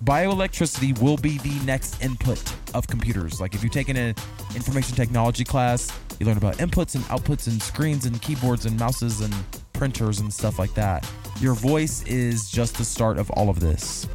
Bioelectricity 0.07 0.97
will 1.01 1.17
be 1.17 1.37
the 1.39 1.59
next 1.65 2.01
input 2.01 2.41
of 2.73 2.87
computers. 2.87 3.41
Like 3.41 3.53
if 3.53 3.61
you 3.61 3.69
take 3.69 3.89
an 3.89 3.97
uh, 3.97 4.13
information 4.55 4.95
technology 4.95 5.43
class, 5.43 5.91
you 6.17 6.25
learn 6.25 6.37
about 6.37 6.55
inputs 6.59 6.95
and 6.95 7.03
outputs 7.05 7.47
and 7.47 7.61
screens 7.61 8.05
and 8.05 8.21
keyboards 8.21 8.65
and 8.65 8.79
mouses 8.79 9.19
and 9.19 9.35
printers 9.73 10.21
and 10.21 10.33
stuff 10.33 10.59
like 10.59 10.73
that. 10.75 11.05
Your 11.41 11.55
voice 11.55 12.03
is 12.03 12.49
just 12.49 12.77
the 12.77 12.85
start 12.85 13.17
of 13.17 13.29
all 13.31 13.49
of 13.49 13.59
this. 13.59 14.07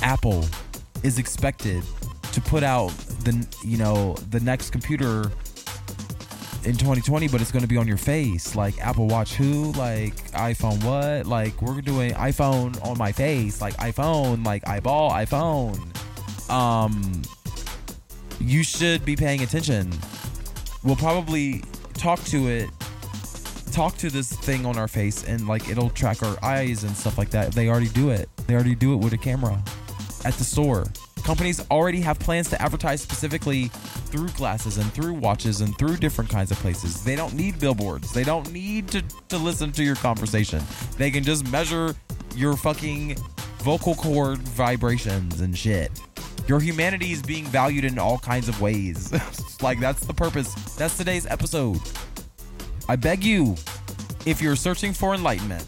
Apple 0.00 0.44
is 1.04 1.20
expected 1.20 1.84
to 2.32 2.40
put 2.40 2.64
out 2.64 2.88
the 3.22 3.46
you 3.64 3.76
know 3.76 4.14
the 4.30 4.40
next 4.40 4.70
computer 4.70 5.30
in 6.64 6.72
2020, 6.72 7.28
but 7.28 7.40
it's 7.40 7.50
going 7.50 7.62
to 7.62 7.68
be 7.68 7.76
on 7.76 7.88
your 7.88 7.96
face. 7.96 8.54
Like 8.54 8.78
Apple 8.80 9.08
Watch 9.08 9.34
who? 9.34 9.72
Like 9.72 10.14
iPhone 10.32 10.82
what? 10.84 11.26
Like 11.26 11.60
we're 11.60 11.80
doing 11.80 12.12
iPhone 12.12 12.82
on 12.84 12.98
my 12.98 13.12
face. 13.12 13.60
Like 13.60 13.74
iPhone, 13.78 14.44
like 14.44 14.66
eyeball 14.68 15.10
iPhone. 15.10 15.80
Um, 16.50 17.22
you 18.40 18.62
should 18.62 19.04
be 19.04 19.16
paying 19.16 19.42
attention. 19.42 19.92
We'll 20.84 20.96
probably 20.96 21.62
talk 21.94 22.22
to 22.24 22.48
it, 22.48 22.70
talk 23.70 23.96
to 23.98 24.10
this 24.10 24.32
thing 24.32 24.66
on 24.66 24.76
our 24.78 24.88
face, 24.88 25.24
and 25.24 25.46
like 25.46 25.68
it'll 25.68 25.90
track 25.90 26.22
our 26.22 26.36
eyes 26.44 26.84
and 26.84 26.96
stuff 26.96 27.18
like 27.18 27.30
that. 27.30 27.52
They 27.52 27.68
already 27.68 27.88
do 27.88 28.10
it. 28.10 28.28
They 28.46 28.54
already 28.54 28.74
do 28.74 28.94
it 28.94 28.96
with 28.96 29.12
a 29.12 29.18
camera 29.18 29.62
at 30.24 30.34
the 30.34 30.44
store. 30.44 30.86
Companies 31.24 31.64
already 31.70 32.00
have 32.00 32.18
plans 32.18 32.48
to 32.50 32.60
advertise 32.60 33.00
specifically 33.00 33.68
through 33.68 34.28
glasses 34.30 34.76
and 34.76 34.92
through 34.92 35.14
watches 35.14 35.60
and 35.60 35.76
through 35.78 35.96
different 35.96 36.28
kinds 36.28 36.50
of 36.50 36.58
places. 36.58 37.04
They 37.04 37.14
don't 37.14 37.34
need 37.34 37.60
billboards. 37.60 38.12
They 38.12 38.24
don't 38.24 38.50
need 38.52 38.88
to, 38.88 39.02
to 39.28 39.38
listen 39.38 39.70
to 39.72 39.84
your 39.84 39.96
conversation. 39.96 40.62
They 40.98 41.10
can 41.10 41.22
just 41.22 41.48
measure 41.50 41.94
your 42.34 42.56
fucking 42.56 43.16
vocal 43.58 43.94
cord 43.94 44.38
vibrations 44.38 45.40
and 45.40 45.56
shit. 45.56 45.92
Your 46.48 46.58
humanity 46.58 47.12
is 47.12 47.22
being 47.22 47.44
valued 47.46 47.84
in 47.84 47.98
all 48.00 48.18
kinds 48.18 48.48
of 48.48 48.60
ways. 48.60 49.12
like, 49.62 49.78
that's 49.78 50.04
the 50.04 50.14
purpose. 50.14 50.52
That's 50.74 50.96
today's 50.96 51.26
episode. 51.26 51.80
I 52.88 52.96
beg 52.96 53.22
you, 53.22 53.54
if 54.26 54.42
you're 54.42 54.56
searching 54.56 54.92
for 54.92 55.14
enlightenment, 55.14 55.64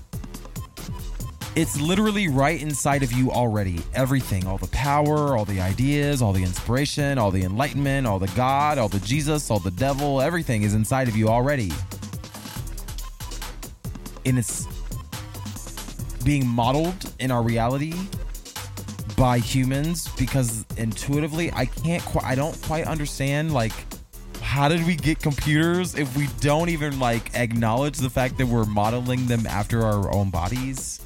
it's 1.57 1.81
literally 1.81 2.29
right 2.29 2.61
inside 2.61 3.03
of 3.03 3.13
you 3.13 3.31
already. 3.31 3.81
Everything, 3.95 4.47
all 4.47 4.59
the 4.59 4.69
power, 4.69 5.37
all 5.37 5.45
the 5.45 5.61
ideas, 5.61 6.21
all 6.21 6.33
the 6.33 6.43
inspiration, 6.43 7.17
all 7.17 7.31
the 7.31 7.45
enlightenment, 7.45 8.07
all 8.07 8.19
the 8.19 8.29
God, 8.29 8.77
all 8.77 8.89
the 8.89 8.99
Jesus, 9.01 9.51
all 9.51 9.61
the 9.61 9.71
devil, 9.71 10.21
everything 10.21 10.65
is 10.65 10.75
inside 10.75 11.07
of 11.07 11.17
you 11.17 11.29
already. 11.29 11.71
And 14.27 14.39
it's 14.39 14.67
being 16.25 16.47
modeled 16.47 17.13
in 17.21 17.31
our 17.31 17.43
reality 17.43 17.95
by 19.17 19.39
humans 19.39 20.09
because 20.19 20.65
intuitively 20.77 21.53
I 21.53 21.67
can't 21.67 22.03
quite 22.03 22.25
I 22.25 22.35
don't 22.35 22.61
quite 22.63 22.87
understand 22.87 23.53
like 23.53 23.73
how 24.41 24.69
did 24.69 24.85
we 24.87 24.97
get 24.97 25.21
computers 25.21 25.95
if 25.95 26.17
we 26.17 26.27
don't 26.41 26.69
even 26.69 26.99
like 26.99 27.35
acknowledge 27.35 27.99
the 27.99 28.11
fact 28.11 28.39
that 28.39 28.47
we're 28.47 28.65
modeling 28.65 29.27
them 29.27 29.47
after 29.47 29.83
our 29.83 30.13
own 30.13 30.31
bodies? 30.31 31.04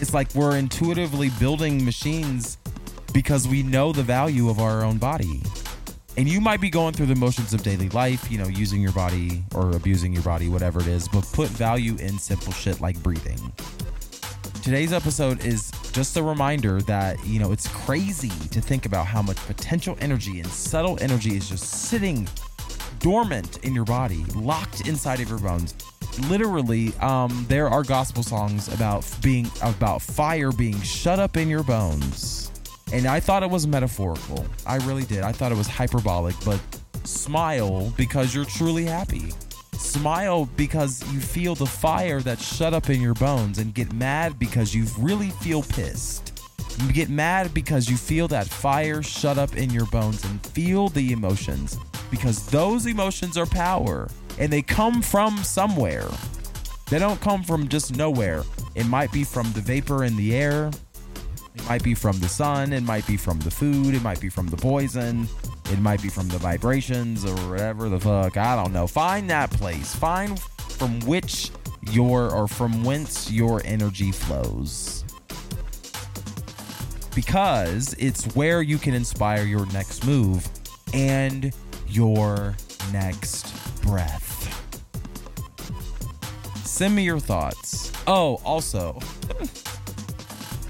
It's 0.00 0.14
like 0.14 0.34
we're 0.34 0.56
intuitively 0.56 1.30
building 1.40 1.84
machines 1.84 2.58
because 3.12 3.48
we 3.48 3.62
know 3.62 3.92
the 3.92 4.02
value 4.02 4.48
of 4.48 4.60
our 4.60 4.84
own 4.84 4.98
body. 4.98 5.42
And 6.16 6.28
you 6.28 6.40
might 6.40 6.60
be 6.60 6.70
going 6.70 6.94
through 6.94 7.06
the 7.06 7.14
motions 7.14 7.54
of 7.54 7.62
daily 7.62 7.88
life, 7.90 8.30
you 8.30 8.38
know, 8.38 8.48
using 8.48 8.80
your 8.80 8.92
body 8.92 9.44
or 9.54 9.76
abusing 9.76 10.12
your 10.12 10.22
body, 10.22 10.48
whatever 10.48 10.80
it 10.80 10.88
is, 10.88 11.08
but 11.08 11.24
put 11.32 11.48
value 11.48 11.96
in 11.96 12.18
simple 12.18 12.52
shit 12.52 12.80
like 12.80 13.00
breathing. 13.02 13.52
Today's 14.62 14.92
episode 14.92 15.44
is 15.44 15.70
just 15.92 16.16
a 16.16 16.22
reminder 16.22 16.82
that, 16.82 17.24
you 17.24 17.38
know, 17.38 17.52
it's 17.52 17.68
crazy 17.68 18.30
to 18.50 18.60
think 18.60 18.84
about 18.84 19.06
how 19.06 19.22
much 19.22 19.36
potential 19.46 19.96
energy 20.00 20.40
and 20.40 20.48
subtle 20.48 20.98
energy 21.00 21.36
is 21.36 21.48
just 21.48 21.64
sitting 21.64 22.28
dormant 23.00 23.64
in 23.64 23.74
your 23.74 23.84
body, 23.84 24.24
locked 24.34 24.88
inside 24.88 25.20
of 25.20 25.28
your 25.28 25.38
bones 25.38 25.74
literally 26.28 26.92
um, 26.96 27.46
there 27.48 27.68
are 27.68 27.82
gospel 27.84 28.24
songs 28.24 28.72
about 28.74 29.06
being 29.22 29.48
about 29.62 30.02
fire 30.02 30.50
being 30.50 30.80
shut 30.80 31.20
up 31.20 31.36
in 31.36 31.48
your 31.48 31.62
bones 31.62 32.50
And 32.92 33.06
I 33.06 33.20
thought 33.20 33.42
it 33.42 33.50
was 33.50 33.66
metaphorical. 33.66 34.46
I 34.66 34.76
really 34.78 35.04
did. 35.04 35.22
I 35.22 35.32
thought 35.32 35.52
it 35.52 35.58
was 35.58 35.68
hyperbolic, 35.68 36.34
but 36.44 36.60
smile 37.04 37.92
because 37.96 38.34
you're 38.34 38.46
truly 38.46 38.84
happy. 38.84 39.32
Smile 39.72 40.46
because 40.56 41.02
you 41.12 41.20
feel 41.20 41.54
the 41.54 41.66
fire 41.66 42.20
that's 42.20 42.42
shut 42.42 42.72
up 42.72 42.88
in 42.88 43.00
your 43.00 43.14
bones 43.14 43.58
and 43.58 43.74
get 43.74 43.92
mad 43.92 44.38
because 44.38 44.74
you 44.74 44.86
really 44.98 45.30
feel 45.30 45.62
pissed. 45.62 46.40
You 46.82 46.92
get 46.92 47.10
mad 47.10 47.52
because 47.52 47.90
you 47.90 47.96
feel 47.96 48.26
that 48.28 48.46
fire 48.46 49.02
shut 49.02 49.36
up 49.36 49.56
in 49.56 49.70
your 49.70 49.86
bones 49.86 50.24
and 50.24 50.44
feel 50.46 50.88
the 50.88 51.12
emotions 51.12 51.76
because 52.10 52.46
those 52.46 52.86
emotions 52.86 53.36
are 53.36 53.46
power 53.46 54.08
and 54.38 54.52
they 54.52 54.62
come 54.62 55.02
from 55.02 55.36
somewhere. 55.38 56.08
They 56.90 56.98
don't 56.98 57.20
come 57.20 57.42
from 57.42 57.68
just 57.68 57.94
nowhere. 57.96 58.44
It 58.74 58.86
might 58.86 59.12
be 59.12 59.24
from 59.24 59.52
the 59.52 59.60
vapor 59.60 60.04
in 60.04 60.16
the 60.16 60.34
air. 60.34 60.70
It 61.54 61.68
might 61.68 61.82
be 61.82 61.94
from 61.94 62.18
the 62.20 62.28
sun. 62.28 62.72
It 62.72 62.82
might 62.82 63.06
be 63.06 63.16
from 63.16 63.40
the 63.40 63.50
food. 63.50 63.94
It 63.94 64.02
might 64.02 64.20
be 64.20 64.28
from 64.28 64.46
the 64.46 64.56
poison. 64.56 65.28
It 65.70 65.80
might 65.80 66.00
be 66.00 66.08
from 66.08 66.28
the 66.28 66.38
vibrations 66.38 67.24
or 67.24 67.34
whatever 67.48 67.88
the 67.88 68.00
fuck. 68.00 68.36
I 68.36 68.56
don't 68.56 68.72
know. 68.72 68.86
Find 68.86 69.28
that 69.28 69.50
place. 69.50 69.94
Find 69.94 70.40
from 70.40 71.00
which 71.00 71.50
your 71.90 72.30
or 72.30 72.48
from 72.48 72.84
whence 72.84 73.30
your 73.30 73.60
energy 73.64 74.12
flows. 74.12 75.04
Because 77.14 77.94
it's 77.98 78.24
where 78.36 78.62
you 78.62 78.78
can 78.78 78.94
inspire 78.94 79.42
your 79.42 79.66
next 79.72 80.06
move 80.06 80.48
and 80.94 81.52
your 81.90 82.56
next 82.92 83.82
breath. 83.82 84.26
Send 86.64 86.94
me 86.94 87.02
your 87.02 87.18
thoughts. 87.18 87.92
Oh, 88.06 88.40
also, 88.44 88.94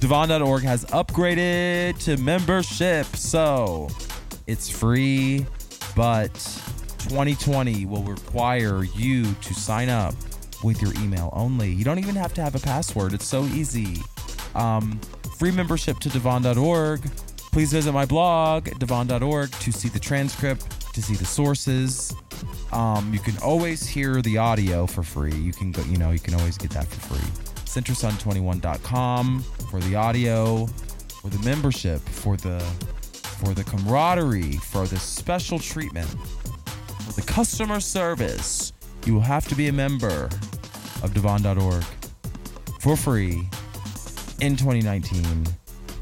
dvaughn.org 0.01 0.63
has 0.63 0.85
upgraded 0.87 2.03
to 2.05 2.17
membership, 2.17 3.05
so 3.15 3.89
it's 4.47 4.71
free, 4.71 5.45
but 5.95 6.33
2020 7.09 7.85
will 7.87 8.03
require 8.05 8.85
you 8.85 9.25
to 9.35 9.55
sign 9.55 9.89
up 9.89 10.15
with 10.65 10.81
your 10.81 10.95
email 10.95 11.31
only. 11.33 11.71
You 11.71 11.85
don't 11.85 11.99
even 11.99 12.17
have 12.17 12.33
to 12.35 12.43
have 12.43 12.55
a 12.55 12.61
password, 12.61 13.13
it's 13.13 13.27
so 13.27 13.45
easy. 13.45 14.01
Um, 14.55 15.01
free 15.39 15.51
membership 15.51 15.99
to 16.01 16.09
dvaughn.org. 16.09 17.03
Please 17.53 17.73
visit 17.73 17.93
my 17.93 18.05
blog, 18.05 18.67
dvaughn.org, 18.67 19.51
to 19.51 19.73
see 19.73 19.89
the 19.89 19.99
transcript, 19.99 20.78
to 20.93 21.03
see 21.03 21.15
the 21.15 21.25
sources. 21.25 22.15
Um, 22.73 23.13
you 23.13 23.21
can 23.21 23.37
always 23.39 23.87
hear 23.87 24.21
the 24.23 24.39
audio 24.39 24.87
for 24.87 25.03
free. 25.03 25.35
You 25.35 25.53
can 25.53 25.73
go, 25.73 25.83
you 25.83 25.97
know, 25.97 26.11
you 26.11 26.19
can 26.19 26.35
always 26.35 26.59
get 26.59 26.71
that 26.71 26.87
for 26.87 27.15
free. 27.15 27.31
CenterSun21.com 27.65 29.43
for 29.71 29.81
the 29.81 29.95
audio, 29.95 30.67
for 31.21 31.29
the 31.29 31.39
membership, 31.41 32.01
for 32.01 32.37
the 32.37 32.61
for 33.39 33.55
the 33.55 33.63
camaraderie, 33.65 34.55
for 34.55 34.87
the 34.87 34.99
special 34.99 35.59
treatment, 35.61 36.09
for 36.09 37.13
the 37.13 37.23
customer 37.23 37.79
service. 37.79 38.73
You 39.07 39.15
will 39.15 39.21
have 39.21 39.47
to 39.49 39.55
be 39.55 39.69
a 39.69 39.73
member 39.73 40.25
of 41.03 41.13
dvaughn.org 41.15 41.85
for 42.81 42.97
free 42.97 43.49
in 44.41 44.57
2019. 44.57 45.45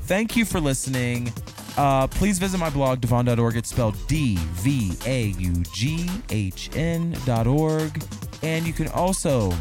Thank 0.03 0.37
you 0.37 0.45
for 0.45 0.61
listening. 0.61 1.33
Uh, 1.77 2.07
please 2.07 2.39
visit 2.39 2.59
my 2.59 2.71
blog, 2.71 3.01
dvaughn.org. 3.01 3.57
It's 3.57 3.69
spelled 3.69 3.97
D 4.07 4.37
V 4.37 4.93
A 5.05 5.25
U 5.39 5.53
G 5.73 6.09
H 6.31 6.71
N.org. 6.75 8.03
And 8.43 8.67
you 8.67 8.73
can 8.73 8.89
also 8.89 9.53